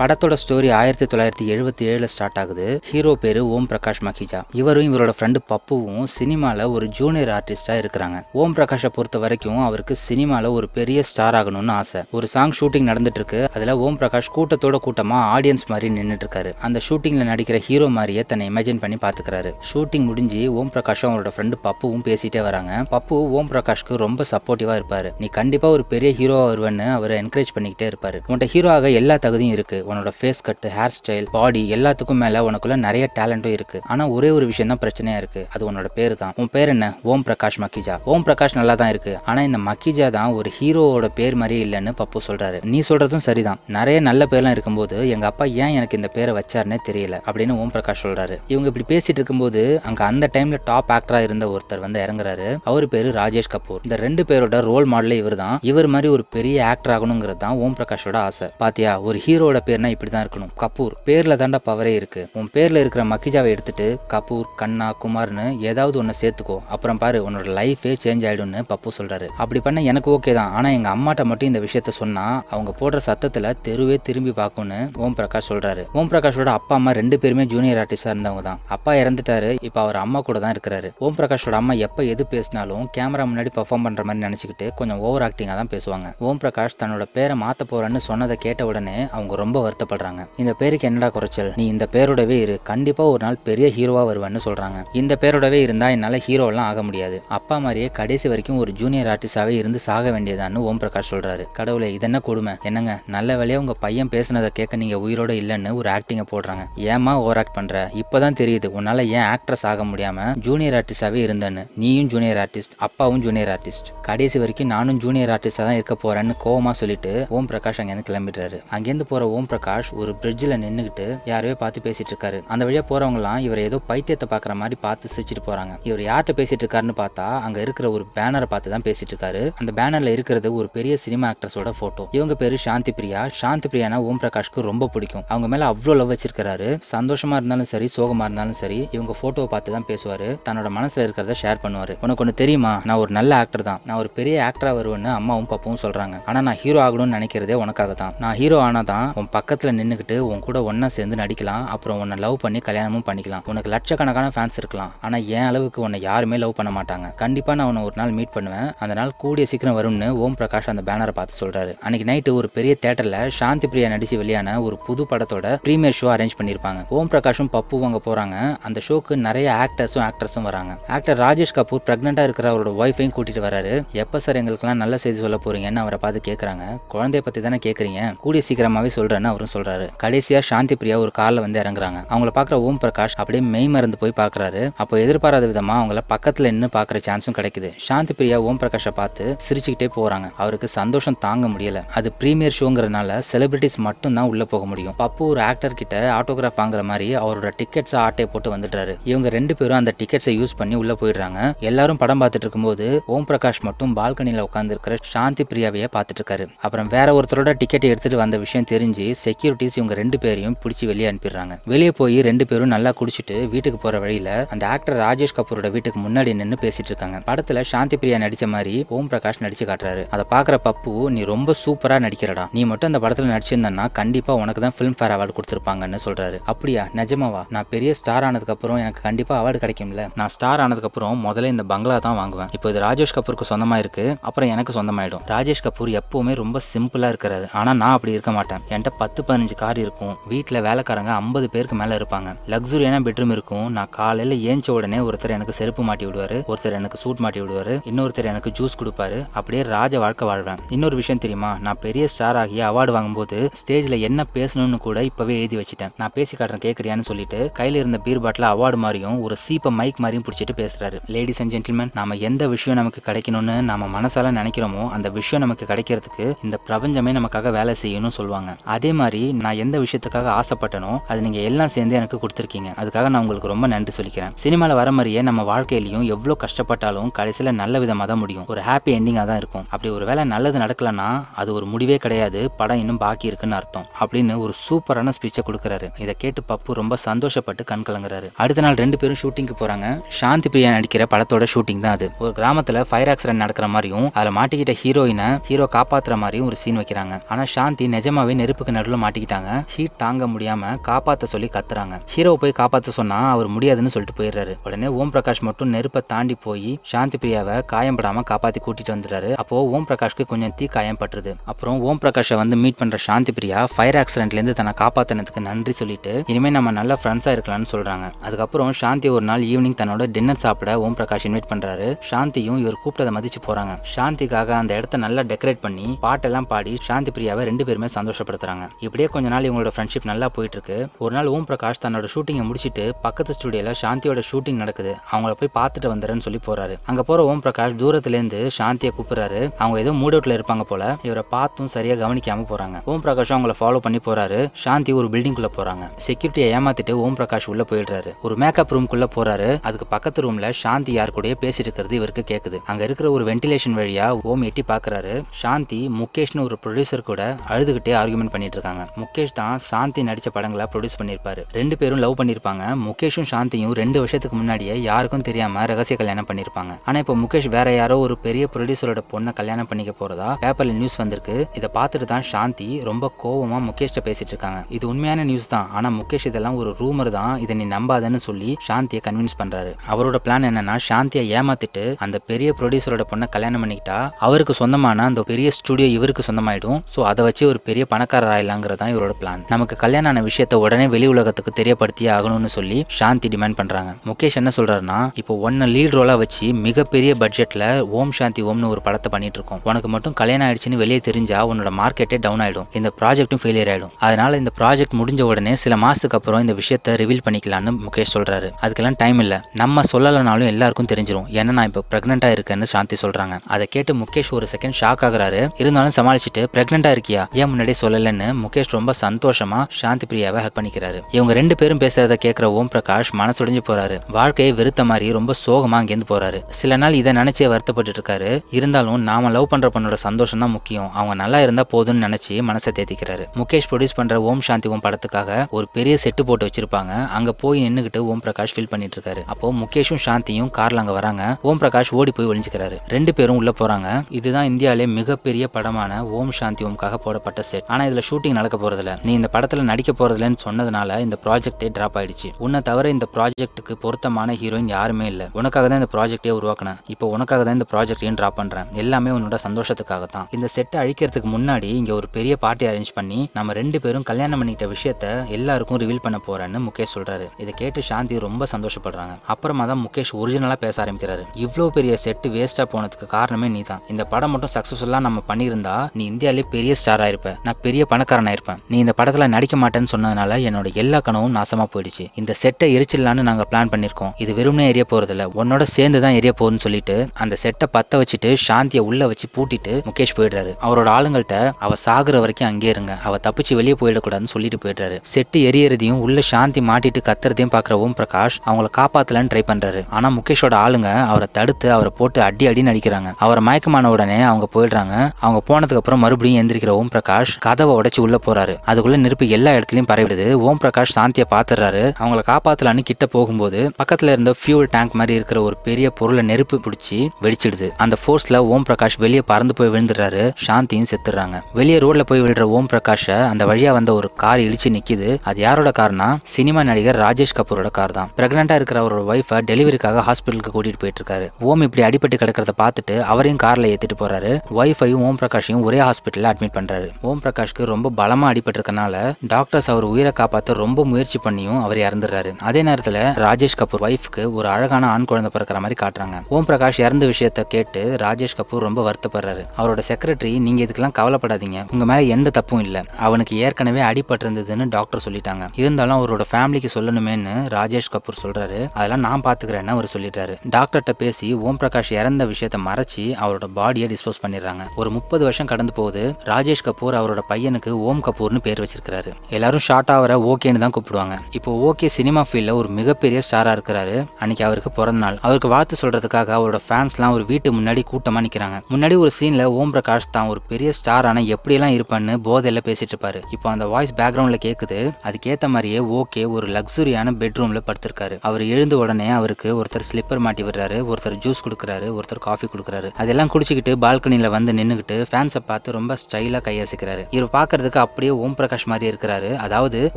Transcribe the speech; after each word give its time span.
படத்தோட 0.00 0.34
ஸ்டோரி 0.42 0.68
ஆயிரத்தி 0.72 1.06
தொள்ளாயிரத்தி 1.06 1.44
எழுபத்தி 1.54 1.84
ஏழுல 1.90 2.04
ஸ்டார்ட் 2.04 2.38
ஆகுது. 2.38 2.66
ஹீரோ 2.90 3.14
பேரு 3.22 3.40
ஓம் 3.54 3.66
பிரகாஷ் 3.70 3.98
மகிஜா. 4.06 4.38
இவரும் 4.60 4.86
இவரோட 4.90 5.12
ஃப்ரெண்டு 5.16 5.40
பப்புவும் 5.50 6.06
சினிமால 6.20 6.68
ஒரு 6.70 6.86
ஜூனியர் 6.88 7.28
ஆர்டிஸ்டா 7.28 7.74
இருக்கிறாங்க. 7.80 8.18
ஓம் 8.32 8.54
பிரகாஷை 8.54 8.86
பொறுத்த 8.86 9.18
வரைக்கும் 9.18 9.58
அவருக்கு 9.64 9.96
சினிமால 10.08 10.50
ஒரு 10.50 10.68
பெரிய 10.68 11.02
ஸ்டார் 11.02 11.34
ஆகணும்னு 11.40 11.74
ஆசை. 11.80 12.02
ஒரு 12.10 12.26
சாங் 12.34 12.54
ஷூட்டிங் 12.60 12.88
நடந்துட்டு 12.90 13.20
இருக்கு 13.20 13.50
அதுல 13.54 13.74
ஓம் 13.78 13.98
பிரகாஷ் 13.98 14.30
கூட்டத்தோட 14.36 14.78
கூட்டமா 14.86 15.18
ஆடியன்ஸ் 15.34 15.66
மாதிரி 15.66 15.90
நின்னுட்டு 15.98 16.26
இருக்காரு 16.26 16.52
அந்த 16.68 16.80
ஷூட்டிங்ல 16.88 17.26
நடிக்கிற 17.32 17.60
ஹீரோ 17.66 17.88
மாதிரியே 17.98 18.24
தன்னை 18.32 18.46
இமேஜின் 18.48 18.80
பண்ணி 18.84 18.98
பாத்துக்கிறாரு. 19.04 19.52
ஷூட்டிங் 19.72 20.08
முடிஞ்சு 20.10 20.40
ஓம் 20.54 20.72
பிரகாஷும் 20.74 21.12
அவரோட 21.12 21.32
ஃப்ரெண்டு 21.36 21.60
பப்புவும் 21.66 22.04
பேசிட்டே 22.08 22.42
வராங்க. 22.48 22.72
பப்பு 22.96 23.20
ஓம் 23.36 23.52
பிரகாஷ்க்கு 23.52 24.00
ரொம்ப 24.06 24.24
சப்போர்ட்டிவா 24.32 24.78
இருப்பாரு. 24.80 25.12
நீ 25.18 25.26
கண்டிப்பா 25.26 25.68
ஒரு 25.68 25.84
பெரிய 25.84 26.12
ஹீரோவா 26.20 26.48
வருவேன்னு 26.54 26.88
அவரை 26.92 27.20
என்கரேஜ் 27.22 27.54
பண்ணிக்கிட்டே 27.58 27.92
இருப்பாரு. 27.92 28.20
உன்கிட்ட 28.28 28.50
ஹீரோ 28.56 28.72
ஆக 28.72 28.90
எல்லா 29.02 29.16
தகுதியும் 29.28 29.56
இருக்கு. 29.58 29.78
உன்னோட 29.90 30.12
ஃபேஸ் 30.18 30.44
கட்டு 30.48 30.70
ஹேர் 30.76 30.94
ஸ்டைல் 30.98 31.28
பாடி 31.36 31.62
எல்லாத்துக்கும் 31.76 32.20
மேல 32.24 32.42
உனக்குள்ள 32.48 32.76
நிறைய 32.86 33.04
டேலண்டும் 33.18 33.54
இருக்கு. 33.56 33.80
ஆனா 33.92 34.02
ஒரே 34.16 34.30
ஒரு 34.36 34.46
விஷயம் 34.50 34.72
தான் 34.72 34.82
பிரச்சனையா 34.84 35.16
இருக்கு. 35.22 35.42
அது 35.54 35.62
உன்னோட 35.70 35.88
பேரு 35.98 36.14
தான் 36.22 36.34
உன் 36.42 36.50
பேர் 36.56 36.72
என்ன? 36.74 36.86
ஓம் 37.10 37.24
பிரகாஷ் 37.28 37.58
மக்கிஜா. 37.64 37.96
ஓம் 38.12 38.24
பிரகாஷ் 38.26 38.56
நல்லா 38.60 38.74
தான் 38.82 38.92
இருக்கு. 38.94 39.14
ஆனா 39.30 39.42
இந்த 39.48 39.60
மக்கிஜா 39.68 40.08
தான் 40.18 40.34
ஒரு 40.38 40.50
ஹீரோவோட 40.58 41.08
பேர் 41.18 41.38
மாதிரியே 41.42 41.64
இல்லைன்னு 41.66 41.92
பப்பு 42.02 42.20
சொல்றாரு. 42.28 42.58
நீ 42.72 42.80
சொல்றதும் 42.88 43.24
சரிதான். 43.28 43.60
நிறைய 43.78 44.00
நல்ல 44.08 44.28
பேர்லாம் 44.32 44.54
இருக்கும்போது 44.56 44.96
எங்க 45.14 45.26
அப்பா 45.30 45.44
ஏன் 45.62 45.74
எனக்கு 45.78 45.98
இந்த 46.00 46.10
பேரை 46.16 46.34
வச்சாருன்னே 46.38 46.78
தெரியல 46.88 47.18
அப்படின்னு 47.26 47.56
ஓம் 47.62 47.72
பிரகாஷ் 47.76 48.04
சொல்றாரு. 48.06 48.36
இவங்க 48.52 48.66
இப்படி 48.72 48.86
பேசிட்டு 48.92 49.18
இருக்கும்போது 49.20 49.62
அங்க 49.90 50.00
அந்த 50.10 50.28
டைம்ல 50.36 50.58
டாப் 50.70 50.92
ஆக்டரா 50.96 51.20
இருந்த 51.26 51.46
ஒருத்தர் 51.54 51.84
வந்து 51.86 52.00
இறங்குறாரு. 52.04 52.48
அவர் 52.70 52.86
பேரு 52.94 53.08
ராஜேஷ் 53.20 53.52
கபூர். 53.54 53.82
இந்த 53.86 53.96
ரெண்டு 54.04 54.24
பேரோட 54.28 54.60
ரோல் 54.70 54.88
மாடலே 54.92 55.18
இவர் 55.22 55.36
தான் 55.42 55.58
இவர் 55.70 55.88
மாதிரி 55.94 56.10
ஒரு 56.16 56.24
பெரிய 56.36 56.56
ஆக்டர் 56.72 56.94
ஆகணுங்கிறது 56.96 57.42
தான் 57.44 57.58
ஓம் 57.64 57.76
பிரகாஷோட 57.78 58.16
ஆசை. 58.28 58.48
பாத்தியா? 58.62 58.92
ஒரு 59.08 59.18
ஹீரோட 59.26 59.58
இப்படி 59.88 60.10
தான் 60.10 60.24
இருக்கணும்? 60.24 60.52
கபூர் 60.62 60.94
பேர்ல 61.06 61.36
தாண்டா 61.42 61.58
பவரே 61.68 61.94
இருக்கு. 61.94 62.28
உன் 62.32 62.50
பேர்ல 62.54 62.82
இருக்கிற 62.82 63.04
மக்கிஜாவை 63.04 63.50
எடுத்துட்டு 63.54 63.98
கபூர் 64.12 64.46
கண்ணா 64.56 64.94
குமார்னு 65.02 65.58
ஏதாவது 65.60 65.98
ஒன்னு 65.98 66.14
சேர்த்துக்கோ. 66.20 66.56
அப்புறம் 66.68 66.98
பாரு 66.98 67.18
உன்னோட 67.26 67.46
லைஃபே 67.58 67.92
சேஞ்ச் 68.04 68.26
ஆயிடும்னு 68.28 68.62
பப்பு 68.72 68.90
சொல்றாரு. 68.98 69.28
அப்படி 69.36 69.60
பண்ண 69.60 69.80
எனக்கு 69.80 70.18
ஓகே 70.18 70.34
தான். 70.34 70.52
ஆனா 70.52 70.68
எங்க 70.68 70.88
அம்மாட்ட 70.88 71.24
மட்டும் 71.24 71.50
இந்த 71.52 71.62
விஷயத்த 71.66 71.88
சொன்னா 71.88 72.44
அவங்க 72.50 72.74
போடுற 72.80 73.00
சத்தத்துல 73.08 73.54
தெருவே 73.62 73.98
திரும்பி 74.02 74.30
பார்க்கும்னு 74.30 74.80
ஓம் 74.96 75.16
பிரகாஷ் 75.20 75.50
சொல்றாரு. 75.50 75.84
ஓம் 75.92 76.08
பிரகாஷோட 76.12 76.46
அப்பா 76.46 76.74
அம்மா 76.74 76.90
ரெண்டு 76.90 77.18
பேருமே 77.18 77.46
ஜூனியர் 77.46 77.78
ஆர்டிஸ்டா 77.84 78.10
இருந்தவங்க 78.14 78.42
தான். 78.42 78.60
அப்பா 78.68 78.92
இறந்துட்டாரு 78.92 79.56
இப்ப 79.68 79.80
அவர் 79.80 79.96
அம்மா 79.96 80.20
கூட 80.20 80.38
தான் 80.38 80.54
இருக்கிறாரு. 80.56 80.90
ஓம் 80.98 81.16
பிரகாஷோட 81.18 81.56
அம்மா 81.60 81.72
எப்ப 81.72 82.04
எது 82.04 82.26
பேசினாலும் 82.26 82.84
கேமரா 82.96 83.24
முன்னாடி 83.30 83.50
பர்ஃபார்ம் 83.56 83.84
பண்ற 83.86 84.04
மாதிரி 84.04 84.24
நினைச்சுக்கிட்டு 84.26 84.68
கொஞ்சம் 84.78 84.98
ஓவர் 84.98 85.24
ஆக்டிங்கா 85.26 85.54
தான் 85.60 85.72
பேசுவாங்க. 85.74 86.08
ஓம் 86.18 86.40
பிரகாஷ் 86.42 86.78
தன்னோட 86.82 87.06
பேரை 87.12 87.36
மாத்த 87.42 87.68
போறேன்னு 87.70 87.96
சொன்னதை 87.96 88.36
கேட்ட 88.36 88.66
உடனே 88.66 88.96
அவங்க 89.12 89.34
ரொம்ப 89.36 89.59
வருத்தப்படுறாங்க. 89.66 90.28
இந்த 90.36 90.52
பேருக்கு 90.52 90.86
என்னடா 90.86 91.08
குறைச்சல்? 91.08 91.52
நீ 91.56 91.66
இந்த 91.66 91.88
பேரோடவே 91.92 92.38
இரு. 92.40 92.60
கண்டிப்பா 92.62 93.04
ஒரு 93.04 93.24
நாள் 93.24 93.38
பெரிய 93.44 93.68
ஹீரோவா 93.68 94.02
வருவேன்னு 94.10 94.38
சொல்றாங்க. 94.44 94.84
இந்த 94.92 95.18
பேரோடவே 95.20 95.52
இருந்தா 95.52 95.88
என்னால 95.88 96.16
ஹீரோலாம் 96.26 96.68
ஆக 96.70 96.82
முடியாது. 96.82 97.22
அப்பா 97.28 97.58
மாதிரியே 97.58 97.88
கடைசி 97.92 98.28
வரைக்கும் 98.28 98.58
ஒரு 98.58 98.72
ஜூனியர் 98.72 99.10
ஆர்டிஸ்டாவே 99.12 99.48
இருந்து 99.48 99.78
சாக 99.78 100.10
வேண்டியதான்னு 100.10 100.54
ஓம் 100.54 100.78
பிரகாஷ் 100.78 101.10
சொல்றாரு. 101.10 101.46
கடவுளே 101.52 101.88
இது 101.92 102.04
என்ன 102.04 102.20
கொடுமை? 102.20 102.54
என்னங்க? 102.62 103.00
நல்ல 103.06 103.36
வேலையா 103.36 103.56
உங்க 103.56 103.74
பையன் 103.74 104.08
பேசுனதை 104.08 104.46
கேட்க 104.46 104.76
நீங்க 104.76 104.96
உயிரோட 104.96 105.30
இல்லைன்னு 105.30 105.74
ஒரு 105.74 105.90
ஆக்டிங்க 105.90 106.24
போடுறாங்க. 106.32 106.64
ஏமா 106.76 107.12
ஓவர் 107.12 107.36
ஆக்ட் 107.36 107.54
பண்ற? 107.54 107.90
இப்பதான் 107.94 108.38
தெரியுது. 108.42 108.68
உன்னால 108.78 109.06
ஏன் 109.06 109.28
ஆக்ட்ரஸ் 109.34 109.66
ஆக 109.72 109.84
முடியாம 109.84 110.36
ஜூனியர் 110.36 110.76
ஆர்டிஸ்டாவே 110.80 111.20
இருந்தேன்னு. 111.26 111.66
நீயும் 111.76 112.06
ஜூனியர் 112.06 112.40
ஆர்டிஸ்ட் 112.44 112.74
அப்பாவும் 112.76 113.20
ஜூனியர் 113.20 113.58
ஆர்டிஸ்ட் 113.58 113.88
கடைசி 114.02 114.38
வரைக்கும் 114.38 114.66
நானும் 114.66 114.98
ஜூனியர் 114.98 115.28
ஆர்டிஸ்டா 115.28 115.64
தான் 115.68 115.72
இருக்க 115.72 115.96
போறேன்னு 116.02 116.34
கோவமா 116.44 116.70
சொல்லிட்டு 116.70 117.26
ஓம் 117.28 117.46
பிரகாஷ் 117.46 117.80
அங்கேருந்து 117.82 118.08
கிளம்பிடுறாரு. 118.10 118.58
அங்கேருந்து 118.70 119.02
போற 119.08 119.28
ஓம் 119.28 119.46
பிரகாஷ் 119.52 119.90
ஒரு 120.00 120.12
பிரிட்ஜில் 120.22 120.56
நின்றுகிட்டு 120.64 121.06
யாரையோ 121.30 121.54
பார்த்து 121.62 121.84
பேசிட்டு 121.86 122.12
இருக்காரு. 122.12 122.40
அந்த 122.52 122.62
வழியா 122.68 122.82
போறவங்கலாம் 122.90 123.40
இவர் 123.46 123.60
ஏதோ 123.68 123.80
பைத்தியத்தை 123.90 124.28
பாக்குற 124.32 124.54
மாதிரி 124.62 124.78
பார்த்து 124.86 125.12
சிரிச்சிட்டு 125.14 125.44
போறாங்க. 125.48 125.74
இவர் 125.88 126.02
யார்கிட்ட 126.08 126.38
பேசிட்டு 126.40 126.62
இருக்காருன்னு 126.64 126.96
பார்த்தா 127.02 127.26
அங்க 127.46 127.58
இருக்கிற 127.66 127.86
ஒரு 127.96 128.06
பேனரை 128.16 128.48
பார்த்து 128.52 128.74
தான் 128.74 128.86
பேசிட்டு 128.88 129.12
இருக்காரு. 129.14 129.42
அந்த 129.60 129.70
பேனர்ல 129.78 130.12
இருக்கிறது 130.16 130.48
ஒரு 130.60 130.70
பெரிய 130.76 130.96
சினிமா 131.04 131.28
ஆக்ட்ரஸோட 131.32 131.72
போட்டோ 131.80 132.06
இவங்க 132.18 132.34
பேரு 132.42 132.58
சாந்தி 132.66 132.94
பிரியா 132.98 133.22
சாந்தி 133.40 133.68
பிரியானா 133.72 133.98
ஓம் 134.08 134.20
பிரகாஷ்க்கு 134.24 134.66
ரொம்ப 134.70 134.88
பிடிக்கும். 134.94 135.24
அவங்க 135.32 135.48
மேல 135.54 135.68
அவ்வளோ 135.72 135.96
லவ் 136.00 136.12
வச்சிருக்காரு 136.12 136.68
சந்தோஷமா 136.92 137.36
இருந்தாலும் 137.40 137.70
சரி 137.72 137.88
சோகமா 137.96 138.24
இருந்தாலும் 138.28 138.58
சரி 138.62 138.78
இவங்க 138.96 139.12
போட்டோவை 139.20 139.48
பார்த்து 139.54 139.74
தான் 139.76 139.86
பேசுவாரு. 139.90 140.28
தன்னோட 140.46 140.68
மனசுல 140.78 141.04
இருக்கிறத 141.06 141.34
ஷேர் 141.42 141.62
பண்ணுவாரு. 141.64 141.94
உனக்கு 142.04 142.22
ஒண்ணு 142.24 142.34
தெரியுமா? 142.42 142.72
நான் 142.88 143.00
ஒரு 143.02 143.12
நல்ல 143.18 143.32
ஆக்டர் 143.42 143.64
தான். 143.68 143.80
நான் 143.88 144.00
ஒரு 144.02 144.10
பெரிய 144.18 144.36
ஆக்டரா 144.48 144.72
வருவேன்னு 144.78 145.10
அம்மாவும் 145.18 145.48
பாப்பாவும் 145.50 145.80
சொல்றாங்க. 145.84 146.16
ஆனா 146.28 146.40
நான் 146.46 146.58
ஹீரோ 146.62 146.80
ஆகணும்னு 146.86 147.16
நினைக்கிறதே 147.18 147.56
உனக்காக 147.64 147.94
தான் 148.02 148.14
நான் 148.24 148.36
ஹீரோ 148.40 148.58
ஆனா 148.66 148.82
தான் 148.92 149.06
உன் 149.20 149.30
பக்கத்தில் 149.40 149.76
நின்றுக்கிட்டு 149.80 150.16
உன் 150.30 150.46
கூட 150.46 150.58
ஒன்றா 150.70 150.88
சேர்ந்து 150.94 151.16
நடிக்கலாம் 151.20 151.64
அப்புறம் 151.74 151.98
உன்னை 152.02 152.16
லவ் 152.24 152.36
பண்ணி 152.42 152.58
கல்யாணமும் 152.66 153.04
பண்ணிக்கலாம். 153.06 153.44
உனக்கு 153.50 153.68
லட்சக்கணக்கான 153.74 154.30
ஃபேன்ஸ் 154.34 154.56
இருக்கலாம். 154.60 154.90
ஆனால் 155.06 155.22
என் 155.36 155.46
அளவுக்கு 155.50 155.78
உன்னை 155.86 155.98
யாருமே 156.08 156.36
லவ் 156.42 156.54
பண்ண 156.58 156.70
மாட்டாங்க. 156.76 157.06
கண்டிப்பாக 157.22 157.54
நான் 157.58 157.68
உன்னை 157.70 157.82
ஒரு 157.88 157.96
நாள் 158.00 158.12
மீட் 158.18 158.32
பண்ணுவேன். 158.34 158.68
அந்த 158.82 158.94
நாள் 158.98 159.12
கூடிய 159.22 159.44
சீக்கிரம் 159.50 159.76
வரும்னு 159.78 160.08
ஓம் 160.24 160.36
பிரகாஷ் 160.40 160.68
அந்த 160.72 160.82
பேனரை 160.88 161.12
பார்த்து 161.18 161.38
சொல்கிறாரு 161.42 161.72
அன்னைக்கு 161.84 162.06
நைட்டு 162.10 162.34
ஒரு 162.40 162.50
பெரிய 162.56 162.72
தேட்டரில் 162.84 163.16
சாந்தி 163.38 163.68
பிரியா 163.72 163.88
நடிச்சு 163.94 164.18
வெளியான 164.22 164.56
ஒரு 164.66 164.78
புது 164.86 165.04
படத்தோட 165.12 165.54
ப்ரீமியர் 165.66 165.96
ஷோ 166.00 166.10
அரேஞ்ச் 166.16 166.36
பண்ணியிருப்பாங்க 166.40 166.82
ஓம் 166.98 167.10
பிரகாஷும் 167.14 167.50
பப்பு 167.56 167.82
அங்க 167.88 168.00
போறாங்க. 168.08 168.36
அந்த 168.68 168.82
ஷோக்கு 168.88 169.16
நிறைய 169.28 169.48
ஆக்டர்ஸும் 169.64 170.04
ஆக்ட்ரஸும் 170.08 170.48
வராங்க. 170.50 170.74
ஆக்டர் 170.96 171.20
ராஜேஷ் 171.24 171.56
கபூர் 171.60 171.84
பிரெக்னெண்டா 171.88 172.24
இருக்கிற 172.28 172.48
அவரோட 172.52 172.72
ஒய்ஃபையும் 172.82 173.14
கூட்டிட்டு 173.18 173.44
வராரு. 173.48 173.72
எப்ப 174.04 174.22
சார் 174.26 174.40
எங்களுக்குலாம் 174.42 174.82
நல்ல 174.84 174.98
செய்தி 175.04 175.24
சொல்ல 175.24 175.38
போறீங்கன்னு 175.46 175.82
அவரை 175.84 176.00
பார்த்து 176.04 176.26
கேட்குறாங்க 176.30 176.64
குழந்தைய 176.94 177.22
பத்தி 177.26 177.40
தானே 177.48 177.60
கேக்குறீங்க? 177.68 178.00
கூடிய 178.24 178.42
சீக்கிரமாவே 178.48 178.90
அவரும் 179.30 179.52
சொல்றாரு. 179.54 179.86
கடைசியா 180.02 180.40
சாந்தி 180.50 180.76
பிரியா 180.80 180.98
ஒரு 181.04 181.12
கார்ல 181.18 181.44
வந்து 181.46 181.60
இறங்குறாங்க. 181.62 182.00
அவங்கள 182.12 182.32
பாக்குற 182.38 182.58
ஓம் 182.68 182.78
பிரகாஷ் 182.84 183.16
அப்படியே 183.22 183.42
மெய் 183.54 183.68
மறந்து 183.76 183.98
போய் 184.02 184.18
பாக்குறாரு. 184.20 184.62
அப்போ 184.76 185.00
எதிர்பாராத 185.04 185.46
விதமா 185.46 185.74
அவங்கள 185.80 186.00
பக்கத்துல 186.14 186.48
நின்னு 186.50 186.68
பாக்குற 186.76 186.98
சான்ஸும் 187.08 187.36
கிடைக்குது. 187.38 187.70
சாந்தி 187.88 188.14
பிரியா 188.18 188.38
ஓம் 188.48 188.58
பிரகாஷை 188.62 188.92
பார்த்து 189.00 189.24
சிரிச்சுக்கிட்டே 189.48 189.88
போறாங்க. 189.96 190.28
அவருக்கு 190.36 190.68
சந்தோஷம் 190.68 191.18
தாங்க 191.26 191.46
முடியல. 191.48 191.80
அது 191.98 192.08
பிரீமியர் 192.12 192.56
ஷோங்கிறதுனால 192.60 193.20
செலிபிரிட்டிஸ் 193.32 193.78
மட்டும் 193.88 194.14
தான் 194.14 194.28
உள்ள 194.32 194.44
போக 194.54 194.64
முடியும். 194.66 194.94
பப்பு 194.98 195.22
ஒரு 195.32 195.42
ஆக்டர் 195.42 195.78
கிட்ட 195.80 195.96
ஆட்டோகிராஃப் 196.16 196.58
வாங்குற 196.62 196.82
மாதிரி 196.90 197.08
அவரோட 197.16 197.50
டிக்கெட்ஸ் 197.62 197.96
ஆட்டை 198.04 198.26
போட்டு 198.26 198.56
வந்துடுறாரு. 198.56 198.94
இவங்க 199.04 199.28
ரெண்டு 199.28 199.56
பேரும் 199.56 199.76
அந்த 199.76 199.94
டிக்கெட்ஸை 200.00 200.34
யூஸ் 200.40 200.56
பண்ணி 200.56 200.74
உள்ள 200.74 200.92
போயிடுறாங்க. 201.00 201.38
எல்லாரும் 201.70 202.00
படம் 202.02 202.20
பார்த்துட்டு 202.20 202.44
இருக்கும்போது 202.44 202.86
ஓம் 203.06 203.26
பிரகாஷ் 203.28 203.60
மட்டும் 203.60 203.94
பால்கனியில 203.96 204.44
உட்கார்ந்து 204.48 204.74
இருக்கிற 204.76 204.96
சாந்தி 205.14 205.44
பிரியாவையே 205.50 205.88
பார்த்துட்டு 205.96 206.20
இருக்காரு. 206.20 206.46
அப்புறம் 206.60 206.90
வேற 206.96 207.08
ஒருத்தரோட 207.18 207.52
டிக்கெட் 207.58 207.88
எடுத்துட்டு 207.90 208.18
வந்த 208.24 208.36
விஷயம் 208.44 208.66
தெரிஞ்சு 208.70 209.06
செக்யூரிட்டிஸ் 209.24 209.76
இவங்க 209.76 209.94
ரெண்டு 209.94 210.18
பேரையும் 210.18 210.56
பிடிச்சி 210.62 210.86
வெளியே 210.86 211.10
அனுப்பிடுறாங்க. 211.10 211.58
வெளியே 211.64 211.90
போய் 211.90 212.20
ரெண்டு 212.20 212.46
பேரும் 212.46 212.68
நல்லா 212.68 212.92
குடிச்சிட்டு 213.00 213.48
வீட்டுக்கு 213.48 213.78
போற 213.78 213.98
வழியில 213.98 214.46
அந்த 214.50 214.68
ஆக்டர் 214.68 214.96
ராஜேஷ் 214.96 215.36
கபூரோட 215.36 215.70
வீட்டுக்கு 215.70 216.00
முன்னாடி 216.00 216.34
நின்று 216.34 216.58
பேசிட்டு 216.60 216.90
இருக்காங்க. 216.92 217.18
படத்துல 217.26 217.60
சாந்தி 217.60 217.96
பிரியா 217.96 218.18
நடிச்ச 218.18 218.46
மாதிரி 218.46 218.86
ஓம் 218.88 219.08
பிரகாஷ் 219.08 219.42
நடிச்சு 219.42 219.64
காட்டுறாரு. 219.70 220.08
அதை 220.08 220.24
பாக்குற 220.30 220.58
பப்பு 220.64 221.08
நீ 221.08 221.24
ரொம்ப 221.24 221.54
சூப்பரா 221.66 221.98
நடிக்கிறடா. 222.06 222.46
நீ 222.52 222.64
மட்டும் 222.64 222.92
அந்த 222.92 223.08
படத்துல 223.08 223.28
நடிச்சிருந்தனா 223.34 223.92
கண்டிப்பா 223.92 224.34
உனக்கு 224.34 224.60
தான் 224.60 224.72
பிலிம் 224.78 224.96
ஃபேர் 224.98 225.10
அவார்டு 225.10 225.34
கொடுத்துருப்பாங்கன்னு 225.38 225.98
சொல்றாரு. 226.04 226.38
அப்படியா? 226.44 226.88
நிஜமாவா? 226.94 227.42
நான் 227.48 227.66
பெரிய 227.70 227.94
ஸ்டார் 227.94 228.24
ஆனதுக்கு 228.24 228.52
அப்புறம் 228.52 228.76
எனக்கு 228.76 229.02
கண்டிப்பா 229.02 229.34
அவார்டு 229.42 229.60
கிடைக்கும்ல. 229.64 230.08
நான் 230.14 230.28
ஸ்டார் 230.28 230.60
ஆனதுக்கு 230.60 230.88
அப்புறம் 230.88 231.24
முதல்ல 231.26 231.44
இந்த 231.44 231.62
பங்களா 231.62 231.98
தான் 231.98 232.14
வாங்குவேன். 232.14 232.48
இப்போ 232.52 232.70
இது 232.70 232.80
ராஜேஷ் 232.80 233.14
கபூருக்கு 233.14 233.48
சொந்தமா 233.50 233.76
இருக்கு. 233.76 234.16
அப்புறம் 234.20 234.50
எனக்கு 234.50 234.82
சொந்தமாயிடும். 234.82 235.24
ராஜேஷ் 235.26 235.64
கபூர் 235.64 236.00
எப்பவுமே 236.00 236.34
ரொம்ப 236.34 236.60
சிம்பிளா 236.72 237.08
இருக்கிறாரு. 237.12 237.52
ஆனா 237.52 237.74
நான் 237.74 237.92
அப்படி 237.92 238.12
இருக்க 238.12 238.30
மாட்டேன். 238.30 238.58
என்கிட்ட 238.68 238.92
பத்து 239.10 239.22
பதினஞ்சு 239.28 239.54
கார் 239.60 239.78
இருக்கும். 239.82 240.12
வீட்டில் 240.32 240.58
வேலைக்காரங்க 240.66 241.12
ஐம்பது 241.20 241.46
பேருக்கு 241.52 241.76
மேலே 241.76 241.94
இருப்பாங்க. 241.96 242.28
லக்ஸுரியான 242.52 242.98
பெட்ரூம் 243.06 243.32
இருக்கும். 243.34 243.64
நான் 243.76 243.88
காலையில் 243.96 244.34
ஏஞ்ச 244.50 244.70
உடனே 244.70 244.98
ஒருத்தர் 245.06 245.32
எனக்கு 245.36 245.54
செருப்பு 245.56 245.82
மாட்டி 245.88 246.04
விடுவார் 246.08 246.34
ஒருத்தர் 246.50 246.76
எனக்கு 246.78 246.98
சூட் 247.02 247.22
மாட்டி 247.24 247.40
விடுவார் 247.40 247.72
இன்னொருத்தர் 247.90 248.28
எனக்கு 248.32 248.50
ஜூஸ் 248.58 248.76
கொடுப்பாரு. 248.80 249.18
அப்படியே 249.38 249.62
ராஜ 249.62 249.98
வாழ்க்கை 250.04 250.28
வாழ்வேன். 250.28 250.60
இன்னொரு 250.68 250.96
விஷயம் 251.00 251.22
தெரியுமா? 251.24 251.50
நான் 251.66 251.80
பெரிய 251.86 252.04
ஸ்டார் 252.12 252.38
ஆகி 252.42 252.60
அவார்டு 252.68 252.94
வாங்கும்போது 252.96 253.38
ஸ்டேஜில் 253.60 253.96
என்ன 254.08 254.26
பேசணும்னு 254.36 254.78
கூட 254.86 255.00
இப்போவே 255.08 255.34
எழுதி 255.40 255.58
வச்சுட்டேன். 255.62 255.92
நான் 255.96 256.14
பேசி 256.18 256.36
காட்டுறேன் 256.36 256.64
கேட்குறியான்னு 256.66 257.08
சொல்லிட்டு 257.10 257.40
கையில் 257.58 257.80
இருந்த 257.80 258.00
பீர் 258.06 258.22
பாட்டில் 258.26 258.48
அவார்டு 258.52 258.80
மாதிரியும் 258.84 259.18
ஒரு 259.26 259.38
சீப்ப 259.46 259.74
மைக் 259.80 260.00
மாதிரியும் 260.06 260.26
பிடிச்சிட்டு 260.28 260.56
பேசுறாரு. 260.62 261.00
லேடிஸ் 261.16 261.42
அண்ட் 261.42 261.54
ஜென்டில்மேன் 261.56 261.92
நாம 261.94 262.20
எந்த 262.30 262.48
விஷயம் 262.54 262.80
நமக்கு 262.82 263.02
கிடைக்கணும்னு 263.10 263.58
நாம 263.72 263.90
மனசால 263.98 264.34
நினைக்கிறோமோ 264.40 264.86
அந்த 264.98 265.10
விஷயம் 265.18 265.44
நமக்கு 265.46 265.70
கிடைக்கிறதுக்கு 265.74 266.28
இந்த 266.44 266.56
பிரபஞ்சமே 266.68 267.12
நமக்காக 267.20 267.50
வேலை 267.58 267.74
செய்யணும்னு 267.84 268.18
சொல்லுவாங்க. 268.20 268.56
அதே 268.76 268.92
மாதிரி 269.02 269.22
நான் 269.44 269.60
எந்த 269.64 269.76
விஷயத்துக்காக 269.84 270.28
ஆசைப்பட்டனோ 270.40 270.92
அது 271.10 271.20
நீங்க 271.26 271.40
எல்லாம் 271.50 271.72
சேர்ந்து 271.74 271.98
எனக்கு 272.00 272.20
கொடுத்துருக்கீங்க. 272.22 272.70
அதுக்காக 272.80 273.06
நான் 273.12 273.22
உங்களுக்கு 273.24 273.52
ரொம்ப 273.52 273.66
நன்றி 273.74 273.92
சொல்லிக்கிறேன். 273.98 274.32
சினிமால 274.44 274.74
வர 274.80 274.88
மாதிரியே 274.98 275.22
நம்ம 275.28 275.40
வாழ்க்கையிலையும் 275.52 276.06
எவ்வளவு 276.14 276.40
கஷ்டப்பட்டாலும் 276.44 277.10
கடைசியில 277.18 277.52
நல்ல 277.62 277.78
விதமா 277.84 278.04
தான் 278.10 278.20
முடியும். 278.22 278.46
ஒரு 278.52 278.60
ஹாப்பி 278.68 278.90
எண்டிங்கா 278.98 279.24
தான் 279.30 279.40
இருக்கும். 279.42 279.64
அப்படி 279.72 279.90
ஒரு 279.96 280.04
வேளை 280.10 280.24
நல்லது 280.34 280.58
நடக்கலன்னா 280.64 281.08
அது 281.42 281.50
ஒரு 281.58 281.66
முடிவே 281.72 281.96
கிடையாது. 282.04 282.40
படம் 282.60 282.80
இன்னும் 282.82 283.00
பாக்கி 283.04 283.26
இருக்குன்னு 283.30 283.58
அர்த்தம். 283.60 283.86
அப்படின்னு 284.02 284.34
ஒரு 284.44 284.54
சூப்பரான 284.66 285.14
ஸ்பீச்சை 285.16 285.44
கொடுக்குறாரு. 285.48 285.88
இதை 286.04 286.14
கேட்டு 286.24 286.42
பப்பு 286.50 286.78
ரொம்ப 286.80 286.96
சந்தோஷப்பட்டு 287.06 287.64
கண் 287.70 287.84
கலங்குறாரு. 287.88 288.28
அடுத்த 288.42 288.64
நாள் 288.66 288.78
ரெண்டு 288.82 288.98
பேரும் 289.02 289.20
ஷூட்டிங்க்கு 289.22 289.56
போறாங்க. 289.62 289.86
சாந்தி 290.20 290.48
பிரியா 290.54 290.70
நடிக்கிற 290.76 291.04
படத்தோட 291.14 291.46
ஷூட்டிங் 291.54 291.82
தான் 291.84 291.96
அது. 291.98 292.08
ஒரு 292.24 292.32
கிராமத்துல 292.38 292.84
ஃபயர் 292.90 293.10
ஆக்சிடென்ட் 293.12 293.42
நடக்கிற 293.44 293.68
மாதிரியும் 293.74 294.08
அதுல 294.16 294.32
மாட்டிக்கிட்ட 294.38 294.74
ஹீரோயினை 294.82 295.28
ஹீரோ 295.48 295.66
காப்பாத்துற 295.76 296.16
மாதிரியும் 296.22 296.48
ஒரு 296.50 296.56
சீன் 296.62 296.78
வைக்கிறாங்க. 296.80 297.14
ஆனா 297.32 297.42
சாந்தி 297.54 297.86
நிஜமாவே 297.96 298.34
நெருப்புக்கு 298.40 298.76
நடுவில் 298.76 298.89
ஹீட்டரில் 298.90 299.02
மாட்டிக்கிட்டாங்க. 299.04 299.50
ஹீட் 299.72 299.98
தாங்க 300.02 300.24
முடியாம 300.32 300.70
காப்பாத்த 300.88 301.24
சொல்லி 301.32 301.48
கத்துறாங்க. 301.56 301.94
ஹீரோ 302.12 302.30
போய் 302.42 302.54
காப்பாத்த 302.60 302.94
சொன்னா 302.98 303.18
அவர் 303.34 303.48
முடியாதுன்னு 303.54 303.92
சொல்லிட்டு 303.94 304.16
போயிடுறாரு. 304.18 304.52
உடனே 304.66 304.88
ஓம் 305.00 305.12
பிரகாஷ் 305.14 305.42
மட்டும் 305.48 305.70
நெருப்பை 305.74 306.00
தாண்டி 306.12 306.34
போய் 306.46 306.70
சாந்தி 306.92 307.18
பிரியாவை 307.22 307.56
காயம்படாம 307.72 308.24
காப்பாத்தி 308.30 308.60
கூட்டிட்டு 308.66 308.92
வந்துடுறாரு. 308.94 309.30
அப்போ 309.42 309.56
ஓம் 309.74 309.86
பிரகாஷ்க்கு 309.90 310.24
கொஞ்சம் 310.32 310.54
தீ 310.58 310.66
காயம் 310.76 311.00
பட்டுருது 311.02 311.34
அப்புறம் 311.52 311.78
ஓம் 311.88 312.00
பிரகாஷை 312.04 312.36
வந்து 312.42 312.58
மீட் 312.62 312.78
பண்ற 312.80 312.98
சாந்தி 313.06 313.34
பிரியா 313.38 313.60
ஃபயர் 313.74 313.98
ஆக்சிடென்ட்ல 314.02 314.40
இருந்து 314.40 314.56
தன்னை 314.60 314.74
காப்பாத்தினதுக்கு 314.82 315.42
நன்றி 315.48 315.74
சொல்லிட்டு 315.80 316.14
இனிமே 316.32 316.52
நம்ம 316.56 316.74
நல்ல 316.80 316.98
ஃப்ரெண்ட்ஸா 317.02 317.34
இருக்கலாம்னு 317.36 317.70
சொல்றாங்க. 317.74 318.08
அதுக்கப்புறம் 318.26 318.72
சாந்தி 318.82 319.10
ஒரு 319.16 319.24
நாள் 319.30 319.46
ஈவினிங் 319.52 319.78
தன்னோட 319.82 320.02
டின்னர் 320.16 320.42
சாப்பிட 320.46 320.70
ஓம் 320.86 320.98
பிரகாஷ் 321.00 321.28
இன்வைட் 321.30 321.50
பண்றாரு. 321.52 321.88
சாந்தியும் 322.10 322.60
இவர் 322.64 322.80
கூப்பிட்டதை 322.84 323.14
மதிச்சு 323.18 323.42
போறாங்க. 323.48 323.74
சாந்திக்காக 323.96 324.56
அந்த 324.60 324.72
இடத்த 324.80 325.02
நல்லா 325.06 325.24
டெக்கரேட் 325.32 325.64
பண்ணி 325.66 325.88
பாட்டெல்லாம் 326.06 326.50
பாடி 326.54 326.74
சாந்தி 326.88 327.12
பிரியாவை 327.16 327.44
ரெண்டு 327.50 327.64
பேருமே 327.68 327.88
சந்தோஷப்படுத்துறாங்க. 327.98 328.66
இப்படியே 328.78 329.08
கொஞ்ச 329.08 329.28
நாள் 329.28 329.42
இவங்களோட 329.42 329.70
ஃப்ரெண்ட்ஷிப் 329.76 330.04
நல்லா 330.04 330.28
போயிட்டு 330.28 330.56
இருக்கு 330.56 330.88
ஒரு 330.98 331.14
நாள் 331.14 331.26
ஓம் 331.26 331.46
பிரகாஷ் 331.48 331.82
தன்னோட 331.84 332.08
ஷூட்டிங்கை 332.14 332.44
முடிச்சிட்டு 332.44 332.94
பக்கத்து 333.02 333.34
ஸ்டுடியோல 333.40 333.74
சாந்தியோட 333.82 334.22
ஷூட்டிங் 334.32 334.54
நடக்குது. 334.54 334.96
அவங்கள 335.12 335.32
போய் 335.40 335.64
பார்த்துட்டு 335.64 335.84
வந்துறேன்னு 335.84 336.18
சொல்லி 336.18 336.38
போறாரு. 336.46 336.78
அங்க 336.84 337.02
போற 337.02 337.24
ஓம் 337.24 337.40
பிரகாஷ் 337.44 337.76
தூரத்துல 337.82 338.08
இருந்து 338.08 338.50
சாந்தியை 338.58 338.90
கூப்பிடுறாரு. 338.98 339.52
அவங்க 339.58 339.80
ஏதோ 339.80 339.92
மூட் 339.92 340.20
அவுட்ல 340.20 340.40
இருப்பாங்க 340.40 340.60
போல. 340.60 340.96
இவரை 341.02 341.22
பார்த்தும் 341.30 341.66
சரியா 341.66 341.94
கவனிக்காம 341.94 342.44
போறாங்க. 342.50 342.84
ஓம் 342.84 343.02
பிரகாஷும் 343.04 343.38
அவங்கள 343.38 343.54
ஃபாலோ 343.60 343.76
பண்ணி 343.76 343.98
போறாரு. 344.04 344.50
சாந்தி 344.52 344.92
ஒரு 344.92 345.08
பில்டிங் 345.08 345.32
குள்ள 345.32 345.50
போறாங்க. 345.56 345.90
செக்யூரிட்டியை 346.06 346.48
ஏமாத்திட்டு 346.58 346.92
ஓம் 346.92 347.14
பிரகாஷ் 347.14 347.46
உள்ள 347.46 347.64
போயிடுறாரு. 347.70 348.14
ஒரு 348.22 348.36
மேக்கப் 348.36 348.70
ரூம் 348.70 348.86
குள்ள 348.86 349.08
போறாரு. 349.14 349.62
அதுக்கு 349.62 349.86
பக்கத்து 349.86 350.32
ரூம்ல 350.32 350.50
சாந்தி 350.50 350.92
யார் 350.92 351.12
கூடயே 351.14 351.34
பேசிட்டு 351.40 351.58
இருக்கிறது 351.58 351.96
இவருக்கு 351.96 352.24
கேக்குது. 352.30 352.58
அங்க 352.64 352.84
இருக்கிற 352.84 353.10
ஒரு 353.10 353.24
வென்டிலேஷன் 353.24 353.76
வழியா 353.76 354.20
ஓம் 354.22 354.42
எட்டி 354.42 354.64
பாக்குறாரு 354.68 355.22
சாந்தி 355.30 355.90
முகேஷ்னு 356.00 356.42
ஒரு 356.42 356.58
ப்ரொடியூசர் 356.66 357.02
கூட 357.02 357.36
அழுதுகிட்டே 357.48 357.92
ஆர்குமெண்ட் 358.02 358.30
பண்ணிட்டு 358.30 358.59
இருக்காங்க 358.60 358.86
முகேஷ் 359.02 359.36
தான் 359.40 359.58
சாந்தி 359.70 360.04
நடிச்ச 360.10 360.28
படங்களை 360.36 360.66
ப்ரொடியூஸ் 360.72 360.98
பண்ணிருப்பாரு. 361.00 361.42
ரெண்டு 361.58 361.74
பேரும் 361.80 362.02
லவ் 362.04 362.16
பண்ணிருப்பாங்க. 362.20 362.64
முகேஷும் 362.86 363.28
சாந்தியும் 363.32 363.74
ரெண்டு 363.82 363.98
வருஷத்துக்கு 364.02 364.36
முன்னாடியே 364.40 364.74
யாருக்கும் 364.88 365.24
தெரியாம 365.28 365.64
ரகசிய 365.70 365.96
கல்யாணம் 366.00 366.28
பண்ணிருப்பாங்க. 366.28 366.72
ஆனா 366.88 366.98
இப்போ 367.04 367.14
முகேஷ் 367.22 367.48
வேற 367.56 367.68
யாரோ 367.80 367.96
ஒரு 368.06 368.14
பெரிய 368.26 368.44
ப்ரொடியூசரோட 368.54 369.02
பொண்ணை 369.12 369.32
கல்யாணம் 369.40 369.68
பண்ணிக்க 369.70 369.92
போறதா 370.00 370.28
பேப்பர்ல 370.42 370.74
நியூஸ் 370.80 370.98
வந்திருக்கு. 371.02 371.36
இதை 371.58 371.70
பார்த்துட்டு 371.78 372.08
தான் 372.12 372.26
சாந்தி 372.32 372.68
ரொம்ப 372.88 373.12
கோவமா 373.22 373.60
முகேஷ்ட 373.68 374.02
பேசிட்டு 374.08 374.32
இருக்காங்க. 374.34 374.60
இது 374.78 374.84
உண்மையான 374.92 375.24
நியூஸ் 375.30 375.50
தான். 375.54 375.68
ஆனா 375.78 375.90
முகேஷ் 375.98 376.28
இதெல்லாம் 376.30 376.58
ஒரு 376.62 376.72
ரூமர் 376.80 377.10
தான். 377.18 377.34
இதை 377.44 377.56
நீ 377.60 377.66
நம்பாதன்னு 377.74 378.20
சொல்லி 378.28 378.50
சாந்தியை 378.68 379.02
கன்வின்ஸ் 379.08 379.38
பண்றாரு. 379.40 379.72
அவரோட 379.94 380.20
பிளான் 380.26 380.48
என்னன்னா 380.50 380.76
சாந்தியை 380.88 381.24
ஏமாத்திட்டு 381.38 381.84
அந்த 382.06 382.16
பெரிய 382.30 382.50
ப்ரொடியூசரோட 382.60 383.04
பொண்ணை 383.12 383.28
கல்யாணம் 383.36 383.62
பண்ணிக்கிட்டா 383.64 383.98
அவருக்கு 384.28 384.54
சொந்தமான 384.62 385.04
அந்த 385.10 385.22
பெரிய 385.30 385.48
ஸ்டுடியோ 385.58 385.88
இவருக்கு 385.96 386.22
சொந்தமாயிடும். 386.28 386.78
ஸோ 386.94 387.00
அதை 387.10 387.20
வச்சு 387.28 387.42
ஒரு 387.52 387.60
பெரிய 387.68 387.84
பணக்காரர் 387.92 388.34
ஆயிடலாங்கிறது 388.50 388.80
தான் 388.82 388.96
இவரோட 388.96 389.10
பிளான் 389.20 389.44
நமக்கு 389.48 389.76
கல்யாணம் 389.76 390.16
ஆன 390.16 390.26
விஷயத்த 390.26 390.54
உடனே 390.54 390.86
வெளி 390.88 391.06
உலகத்துக்கு 391.06 391.62
தெரியப்படுத்தியே 391.62 392.10
ஆகணும்னு 392.16 392.44
சொல்லி 392.44 392.84
சாந்தி 392.88 393.28
டிமாண்ட் 393.28 393.58
பண்றாங்க. 393.60 393.94
முகேஷ் 394.06 394.34
என்ன 394.34 394.50
சொல்றாருன்னா 394.56 395.10
இப்போ 395.14 395.34
ஒன்னு 395.34 395.66
லீட் 395.66 395.90
ரோலா 395.90 396.14
வச்சு 396.16 396.52
மிகப்பெரிய 396.52 397.14
பட்ஜெட்ல 397.20 397.80
ஓம் 397.80 398.12
சாந்தி 398.12 398.42
ஓம்னு 398.42 398.68
ஒரு 398.68 398.82
படத்தை 398.82 399.10
பண்ணிட்டு 399.10 399.38
இருக்கோம். 399.38 399.60
உனக்கு 399.64 399.88
மட்டும் 399.88 400.12
கல்யாணம் 400.12 400.46
ஆயிடுச்சுன்னு 400.48 400.76
வெளியே 400.76 400.98
தெரிஞ்சா 400.98 401.48
உன்னோட 401.48 401.70
மார்க்கெட்டே 401.80 402.18
டவுன் 402.20 402.40
ஆயிடும். 402.40 402.66
இந்த 402.72 402.92
ப்ராஜெக்ட்டும் 403.00 403.40
ஃபெயிலியர் 403.42 403.70
ஆயிடும். 403.74 403.92
அதனால 403.98 404.36
இந்த 404.36 404.50
ப்ராஜெக்ட் 404.58 404.98
முடிஞ்ச 405.00 405.22
உடனே 405.22 405.54
சில 405.54 405.76
மாசத்துக்கு 405.76 406.18
அப்புறம் 406.18 406.40
இந்த 406.40 406.52
விஷயத்த 406.52 406.88
ரிவீல் 406.88 407.24
பண்ணிக்கலாம்னு 407.30 407.74
முகேஷ் 407.86 408.14
சொல்றாரு. 408.14 408.50
அதுக்கெல்லாம் 408.60 408.94
டைம் 408.96 409.18
இல்ல. 409.18 409.48
நம்ம 409.54 409.80
சொல்லலைனாலும் 409.92 410.46
எல்லாருக்கும் 410.46 410.86
தெரிஞ்சிரும். 410.92 411.28
ஏன்னா 411.38 411.52
நான் 411.58 411.66
இப்போ 411.66 411.82
பிரெக்னெண்டா 411.90 412.28
இருக்கேன்னு 412.36 412.62
சாந்தி 412.62 412.96
சொல்றாங்க. 413.02 413.38
அதை 413.46 413.66
கேட்டு 413.70 413.94
முகேஷ் 413.94 414.30
ஒரு 414.30 414.46
செகண்ட் 414.56 414.78
ஷாக் 414.80 415.04
ஆகுறாரு. 415.06 415.48
இருந்தாலும் 415.56 415.96
சமாளிச்சுட்டு 415.96 416.46
பிரெக்னெண்டா 416.54 416.96
இருக்கியா? 416.96 417.26
ஏன் 417.32 417.48
முன்னாடியே 417.48 417.76
சொல்லலன்னு 417.80 418.39
முகேஷ் 418.44 418.74
ரொம்ப 418.76 418.92
சந்தோஷமா 419.00 419.58
சாந்தி 419.80 420.06
பிரியாவை 420.10 420.40
ஹக் 420.44 420.56
பண்ணிக்கிறாரு. 420.58 420.98
இவங்க 421.10 421.32
ரெண்டு 421.32 421.54
பேரும் 421.54 421.78
பேசுறத 421.78 422.14
கேட்கிற 422.14 422.52
ஓம் 422.52 422.70
பிரகாஷ் 422.74 423.12
மனசுடைஞ்சு 423.18 423.62
போறாரு. 423.68 423.96
வாழ்க்கையை 424.08 424.54
வெறுத்த 424.54 424.84
மாதிரி 424.84 425.12
ரொம்ப 425.18 425.32
சோகமா 425.46 425.76
அங்கேருந்து 425.80 426.08
போறாரு. 426.08 426.38
சில 426.60 426.76
நாள் 426.76 426.92
இதை 426.92 427.12
நினைச்சே 427.12 427.46
வருத்தப்பட்டு 427.46 427.94
இருக்காரு. 427.96 428.30
இருந்தாலும் 428.50 429.00
நாம 429.02 429.30
லவ் 429.30 429.48
பண்ற 429.48 429.70
பொண்ணோட 429.74 429.92
சந்தோஷம் 429.92 430.38
தான் 430.38 430.50
முக்கியம். 430.50 430.90
அவங்க 430.92 431.14
நல்லா 431.14 431.40
இருந்தா 431.40 431.64
போதும்னு 431.72 432.04
நினைச்சு 432.06 432.36
மனசை 432.50 432.72
தேத்திக்கிறாரு. 432.78 433.26
முகேஷ் 433.34 433.68
ப்ரொடியூஸ் 433.70 433.96
பண்ற 433.96 434.20
ஓம் 434.22 434.40
சாந்தி 434.40 434.68
ஓம் 434.68 434.84
படத்துக்காக 434.84 435.48
ஒரு 435.50 435.68
பெரிய 435.72 435.98
செட்டு 436.04 436.22
போட்டு 436.26 436.46
வச்சிருப்பாங்க. 436.46 437.06
அங்க 437.06 437.32
போய் 437.32 437.62
நின்னுகிட்டு 437.66 437.98
ஓம் 437.98 438.22
பிரகாஷ் 438.24 438.54
ஃபீல் 438.54 438.70
பண்ணிட்டு 438.70 439.00
இருக்காரு. 439.00 439.24
அப்போ 439.26 439.52
முகேஷும் 439.52 440.02
சாந்தியும் 440.06 440.50
கார்ல 440.58 440.82
அங்க 440.84 440.92
வராங்க. 440.92 441.36
ஓம் 441.42 441.58
பிரகாஷ் 441.58 441.90
ஓடி 441.90 442.12
போய் 442.12 442.26
ஒளிஞ்சுக்கிறாரு. 442.26 442.78
ரெண்டு 442.86 443.14
பேரும் 443.14 443.36
உள்ள 443.36 443.52
போறாங்க. 443.58 443.88
இதுதான் 444.08 444.44
இந்தியாவிலே 444.44 444.86
மிகப்பெரிய 444.86 445.46
படமான 445.48 446.06
ஓம் 446.06 446.30
சாந்தி 446.30 446.64
ஓம்காக 446.64 446.94
போடப்பட்ட 446.94 447.42
செட் 447.42 447.64
ஆனா 447.66 447.84
இதுல 447.84 448.02
ஷூட்டிங் 448.10 448.29
நடக்க 448.38 448.56
போறதில்ல. 448.62 448.92
நீ 449.06 449.12
இந்த 449.18 449.28
படத்துல 449.34 449.64
நடிக்க 449.70 449.92
போறதில்லன்னு 449.98 450.40
சொன்னதுனால 450.46 450.98
இந்த 451.06 451.16
ப்ராஜெக்டே 451.24 451.68
டிராப் 451.76 451.96
ஆயிடுச்சு. 452.00 452.28
உன்னை 452.44 452.60
தவிர 452.68 452.88
இந்த 452.96 453.06
ப்ராஜெக்ட்டுக்கு 453.14 453.74
பொருத்தமான 453.84 454.34
ஹீரோயின் 454.42 454.70
யாருமே 454.76 455.06
இல்ல. 455.12 455.22
உனக்காக 455.40 455.64
தான் 455.70 455.80
இந்த 455.82 455.90
ப்ராஜெக்டே 455.94 456.32
உருவாக்கினேன். 456.38 456.78
இப்போ 456.94 457.06
உனக்காக 457.16 457.40
தான் 457.48 457.56
இந்த 457.58 457.66
ப்ராஜெக்டையும் 457.72 458.18
டிராப் 458.20 458.38
பண்றேன். 458.40 458.68
எல்லாமே 458.82 459.10
உன்னோட 459.16 459.38
சந்தோஷத்துக்காக 459.46 460.06
தான் 460.16 460.26
இந்த 460.38 460.46
செட்டை 460.56 460.78
அழிக்கிறதுக்கு 460.82 461.30
முன்னாடி 461.36 461.70
இங்க 461.80 461.92
ஒரு 462.00 462.08
பெரிய 462.16 462.36
பார்ட்டி 462.44 462.66
அரேஞ்ச் 462.70 462.92
பண்ணி 462.98 463.18
நம்ம 463.38 463.52
ரெண்டு 463.60 463.80
பேரும் 463.84 464.06
கல்யாணம் 464.10 464.40
பண்ணிட்ட 464.42 464.66
விஷயத்த 464.74 465.06
எல்லாருக்கும் 465.38 465.80
ரிவீல் 465.84 466.02
பண்ண 466.06 466.20
போறேன்னு 466.28 466.60
முகேஷ் 466.66 466.94
சொல்றாரு. 466.96 467.26
இதை 467.42 467.54
கேட்டு 467.60 467.82
சாந்தி 467.90 468.18
ரொம்ப 468.26 468.46
சந்தோஷப்படுறாங்க. 468.54 469.14
அப்புறமா 469.34 469.66
தான் 469.70 469.82
முகேஷ் 469.86 470.12
ஒரிஜினலா 470.22 470.56
பேச 470.64 470.76
ஆரம்பிக்கிறாரு. 470.84 471.24
இவ்வளோ 471.44 471.68
பெரிய 471.76 471.94
செட்டு 472.04 472.28
வேஸ்டா 472.36 472.64
போனதுக்கு 472.74 473.06
காரணமே 473.16 473.48
நீ 473.56 473.62
தான் 473.70 473.82
இந்த 473.92 474.02
படம் 474.12 474.32
மட்டும் 474.34 474.52
சக்சஸ்ஃபுல்லா 474.56 475.00
நம்ம 475.06 475.22
பண்ணியிருந்தா 475.30 475.76
நீ 475.98 476.02
இந்தியாலே 476.12 476.44
பெரிய 476.54 476.72
ஸ்டார் 476.80 477.02
ஆயிருப்ப. 477.06 477.30
நான் 477.46 477.60
பெரிய 477.66 477.82
பணக்காரன் 478.20 478.36
இருப்பேன். 478.36 478.60
நீ 478.70 478.76
இந்த 478.84 478.92
படத்துல 478.98 479.26
நடிக்க 479.34 479.54
மாட்டேன்னு 479.62 479.90
சொன்னதுனால 479.92 480.36
என்னோட 480.48 480.68
எல்லா 480.82 480.98
கனவும் 481.06 481.34
நாசமா 481.38 481.64
போயிடுச்சு. 481.74 482.04
இந்த 482.20 482.32
செட்டை 482.42 482.68
எரிச்சிடலான்னு 482.76 483.22
நாங்க 483.28 483.44
பிளான் 483.50 483.70
பண்ணிருக்கோம். 483.72 484.12
இது 484.24 484.34
வெறுமனே 484.38 484.66
எரிய 484.72 484.84
போறதில்ல. 484.92 485.24
உன்னோட 485.40 485.62
சேர்ந்து 485.74 486.00
தான் 486.04 486.16
எரிய 486.20 486.32
போகுதுன்னு 486.40 486.64
சொல்லிட்டு 486.66 486.96
அந்த 487.24 487.34
செட்டை 487.42 487.66
பத்த 487.76 488.00
வச்சுட்டு 488.02 488.30
சாந்தியை 488.46 488.82
உள்ள 488.90 489.06
வச்சு 489.12 489.26
பூட்டிட்டு 489.36 489.72
முகேஷ் 489.88 490.16
போயிடுறாரு. 490.18 490.52
அவரோட 490.66 490.88
ஆளுங்கள்ட்ட 490.96 491.36
அவ 491.66 491.74
சாகுற 491.86 492.18
வரைக்கும் 492.24 492.48
அங்கே 492.50 492.68
இருங்க. 492.74 492.92
அவ 493.08 493.18
தப்பிச்சு 493.26 493.54
வெளியே 493.60 493.76
போயிடக்கூடாதுன்னு 493.82 494.32
சொல்லிட்டு 494.34 494.60
போயிடுறாரு. 494.64 494.98
செட்டு 495.12 495.40
எரியறதையும் 495.50 496.02
உள்ள 496.06 496.20
சாந்தி 496.32 496.62
மாட்டிட்டு 496.70 497.02
கத்துறதையும் 497.08 497.54
பாக்குற 497.56 497.74
ஓம் 497.84 497.96
பிரகாஷ் 498.00 498.38
அவங்கள 498.48 498.68
காப்பாத்தலன்னு 498.80 499.32
ட்ரை 499.34 499.44
பண்றாரு. 499.50 499.82
ஆனா 499.96 500.08
முகேஷோட 500.18 500.54
ஆளுங்க 500.64 500.90
அவரை 501.12 501.28
தடுத்து 501.38 501.68
அவரை 501.76 501.92
போட்டு 502.00 502.18
அடி 502.28 502.44
அடின்னு 502.50 502.72
அடிக்கிறாங்க. 502.72 503.10
அவரை 503.24 503.42
மயக்கமான 503.48 503.90
உடனே 503.94 504.18
அவங்க 504.30 504.46
போயிடுறாங்க. 504.54 504.94
அவங்க 505.24 505.40
போனதுக்கு 505.48 505.80
அப்புறம் 505.82 506.02
மறுபடியும் 506.04 506.40
எந்திரிக்கிற 506.40 506.72
ஓம் 506.80 506.92
பிரகாஷ் 506.94 507.32
கதவை 507.46 507.72
உடைச்சு 507.78 508.00
உள்ள 508.10 508.18
போறாரு. 508.26 508.54
அதுக்குள்ள 508.70 508.96
நெருப்பு 509.04 509.28
எல்லா 509.36 509.50
இடத்துலயும் 509.52 509.88
பரவிடுது. 509.92 510.26
ஓம் 510.46 510.60
பிரகாஷ் 510.62 510.94
சாந்தியை 510.96 511.26
பாத்துறாரு. 511.34 511.82
அவங்கள 512.02 512.20
காப்பாத்தலான்னு 512.30 512.82
கிட்ட 512.90 513.06
போகும்போது 513.14 513.60
பக்கத்துல 513.80 514.12
இருந்த 514.14 514.32
ஃபியூல் 514.40 514.68
டேங்க் 514.74 514.94
மாதிரி 515.00 515.14
இருக்கிற 515.18 515.38
ஒரு 515.48 515.56
பெரிய 515.66 515.86
பொருளை 515.98 516.22
நெருப்பு 516.30 516.56
பிடிச்சி 516.64 516.98
வெடிச்சிடுது. 517.24 517.68
அந்த 517.84 517.96
ஃபோர்ஸ்ல 518.02 518.36
ஓம் 518.52 518.64
பிரகாஷ் 518.68 518.98
வெளியே 519.04 519.22
பறந்து 519.32 519.54
போய் 519.54 519.70
விழுந்துடுறாரு. 519.74 520.24
சாந்தியும் 520.46 520.88
செத்துறாங்க 520.92 521.38
வெளியே 521.58 521.78
ரோட்ல 521.84 522.04
போய் 522.10 522.22
விழுற 522.22 522.46
ஓம் 522.56 522.68
பிரகாஷ 522.72 523.06
அந்த 523.32 523.46
வழியா 523.50 523.72
வந்த 523.78 523.90
ஒரு 523.98 524.10
கார் 524.22 524.42
இடிச்சு 524.46 524.70
நிக்குது. 524.76 525.10
அது 525.30 525.40
யாரோட 525.46 525.72
கார்னா 525.78 526.08
சினிமா 526.34 526.62
நடிகர் 526.70 527.00
ராஜேஷ் 527.04 527.36
கபூரோட 527.38 527.70
கார் 527.78 527.96
தான். 527.98 528.10
பிரெக்னண்டா 528.16 528.54
இருக்கிற 528.60 528.80
அவரோட 528.82 529.02
ஒய்ஃபை 529.12 529.38
டெலிவரிக்காக 529.50 530.04
ஹாஸ்பிட்டலுக்கு 530.08 530.54
கூட்டிட்டு 530.56 530.82
போயிட்டு 530.82 531.02
இருக்காரு. 531.02 531.28
ஓம் 531.48 531.64
இப்படி 531.66 531.84
அடிபட்டு 531.88 532.20
கிடக்கிறத 532.22 532.54
பார்த்துட்டு 532.62 532.96
அவரையும் 533.12 533.42
கார்ல 533.42 533.68
ஏத்திட்டு 533.72 533.96
போறாரு. 534.02 534.32
ஒய்ஃபையும் 534.60 535.04
ஓம் 535.08 535.18
பிரகாஷையும் 535.22 535.64
ஒரே 535.68 535.78
ஹாஸ்பிட்டல்ல 535.78 536.30
அட்மிட் 536.32 536.56
பண்றாரு. 536.58 536.88
ஓம் 537.08 537.20
பிரகாஷ்க்கு 537.24 537.70
ரொம்ப 537.72 537.90
பலமா 538.00 538.30
அடிபட்டிருக்கனால 538.30 539.14
டாக்டர்ஸ் 539.26 539.70
அவர் 539.70 539.82
உயிரை 539.82 540.12
காப்பாத்த 540.16 540.52
ரொம்ப 540.54 540.84
முயற்சி 540.84 541.18
பண்ணியும் 541.24 541.62
அவர் 541.62 541.76
இறந்துடுறாரு. 541.76 542.38
அதே 542.38 542.62
நேரத்துல 542.62 542.98
ராஜேஷ் 543.24 543.58
கபூர் 543.58 543.80
ஒய்ஃப்க்கு 543.80 544.32
ஒரு 544.32 544.48
அழகான 544.48 544.88
ஆண் 544.88 545.04
குழந்தை 545.04 545.30
பிறக்கிற 545.34 545.58
மாதிரி 545.58 545.74
காட்டுறாங்க. 545.80 546.22
ஓம் 546.28 546.44
பிரகாஷ் 546.48 546.80
இறந்த 546.80 547.06
விஷயத்த 547.06 547.40
கேட்டு 547.40 547.96
ராஜேஷ் 548.00 548.36
கபூர் 548.36 548.58
ரொம்ப 548.58 548.90
வருத்தப்படுறாரு. 548.90 549.44
அவரோட 549.58 549.82
செக்ரட்டரி 549.88 550.38
நீங்க 550.38 550.64
இதுக்கெல்லாம் 550.64 550.92
கவலைப்படாதீங்க. 550.98 551.66
உங்க 551.72 551.84
மேல 551.84 552.02
எந்த 552.02 552.30
தப்பும் 552.30 552.60
இல்ல. 552.60 552.84
அவனுக்கு 552.98 553.36
ஏற்கனவே 553.36 553.80
அடிபட்டிருந்ததுன்னு 553.80 554.68
டாக்டர் 554.68 555.04
சொல்லிட்டாங்க. 555.08 555.48
இருந்தாலும் 555.54 555.98
அவரோட 556.00 556.20
ஃபேமிலிக்கு 556.32 556.68
சொல்லணுமேன்னு 556.74 557.34
ராஜேஷ் 557.48 557.92
கபூர் 557.92 558.18
சொல்றாரு. 558.22 558.70
அதெல்லாம் 558.74 559.00
நான் 559.00 559.22
பாத்துக்கிறேன்னு 559.24 559.66
அவர் 559.66 559.90
சொல்லிட்டாரு 559.96 560.36
டாக்டர்கிட்ட 560.50 560.92
பேசி 560.98 561.34
ஓம் 561.34 561.58
பிரகாஷ் 561.60 561.92
இறந்த 561.92 562.24
விஷயத்த 562.24 562.58
மறைச்சி 562.66 563.06
அவரோட 563.22 563.42
பாடியை 563.56 563.88
டிஸ்போஸ் 563.92 564.22
பண்ணிடுறாங்க. 564.26 564.62
ஒரு 564.76 564.90
முப்பது 564.90 565.22
வருஷம் 565.22 565.46
கடந்து 565.46 565.72
போகுது. 565.72 566.14
ராஜேஷ் 566.24 566.64
கபூர் 566.64 566.98
அவரோட 567.00 567.18
பையனுக்கு 567.28 567.70
ஓம் 567.70 567.89
ஓம் 567.90 568.02
கபூர்னு 568.08 568.42
பேர் 568.46 568.62
வச்சிருக்காரு 568.64 569.12
எல்லாரும் 569.36 569.64
ஷார்ட் 569.68 569.92
அவரை 569.98 570.16
ஓகேன்னு 570.30 570.62
தான் 570.64 570.74
கூப்பிடுவாங்க. 570.76 571.16
இப்போ 571.38 571.50
ஓகே 571.68 571.86
சினிமா 571.98 572.24
ஃபீல்ட்ல 572.28 572.54
ஒரு 572.60 572.68
மிகப்பெரிய 572.78 573.20
ஸ்டாரா 573.26 573.52
இருக்கிறாரு. 573.56 573.96
அன்னைக்கு 574.22 574.44
அவருக்கு 574.48 574.70
பிறந்த 574.78 575.00
நாள். 575.04 575.16
அவருக்கு 575.26 575.48
வாழ்த்து 575.54 575.80
சொல்றதுக்காக 575.82 576.32
அவரோட 576.38 576.58
ஃபேன்ஸ்லாம் 576.66 577.14
ஒரு 577.16 577.24
வீட்டு 577.30 577.48
முன்னாடி 577.58 577.82
கூட்டமா 577.92 578.22
நிக்கிறாங்க. 578.26 578.58
முன்னாடி 578.72 578.96
ஒரு 579.04 579.12
சீன்ல 579.18 579.44
ஓம் 579.60 579.72
பிரகாஷ் 579.74 580.10
தான் 580.16 580.30
ஒரு 580.32 580.42
பெரிய 580.50 580.70
ஸ்டார் 580.78 581.08
ஆனா 581.10 581.22
எப்படியெல்லாம் 581.36 581.74
இருப்பான்னு 581.76 582.14
போதையில 582.28 582.62
பேசிட்டு 582.68 582.94
இருப்பாரு. 582.94 583.20
இப்போ 583.36 583.48
அந்த 583.54 583.66
வாய்ஸ் 583.72 583.94
பேக்ரவுண்ட்ல 584.00 584.38
கேக்குது. 584.46 584.78
அதுக்கேத்த 585.08 585.48
மாதிரியே 585.54 585.80
ஓகே 586.00 586.24
ஒரு 586.36 586.48
லக்ஸுரியான 586.56 587.14
பெட்ரூம்ல 587.22 587.62
படுத்திருக்காரு. 587.68 588.16
அவர் 588.28 588.44
எழுந்த 588.54 588.76
உடனே 588.82 589.08
அவருக்கு 589.18 589.48
ஒருத்தர் 589.60 589.88
ஸ்லிப்பர் 589.90 590.22
மாட்டி 590.26 590.42
விடுறாரு 590.46 590.78
ஒருத்தர் 590.90 591.16
ஜூஸ் 591.24 591.44
கொடுக்குறாரு 591.46 591.88
ஒருத்தர் 591.98 592.22
காஃபி 592.28 592.46
கொடுக்குறாரு. 592.52 592.88
அதெல்லாம் 593.02 593.30
குடிச்சுக்கிட்டு 593.34 593.74
பால்கனில 593.84 594.30
வந்து 594.36 594.52
நின்னுகிட்டு 594.58 594.96
ஃபேன்ஸை 595.10 595.42
பார்த்து 595.50 595.76
ரொம்ப 595.78 595.92
ஸ்டைலா 596.02 596.40
கையாசிக்கிறாரு. 596.48 597.02
இவர் 597.16 597.30
பாக்குறதுக்கு 597.36 597.69
பார்க்கறதுக்கு 597.70 597.86
அப்படியே 597.86 598.12
ஓம் 598.24 598.36
பிரகாஷ் 598.38 598.66
மாதிரி 598.70 598.86
இருக்கிறாரு. 598.90 599.30
அதாவது 599.44 599.78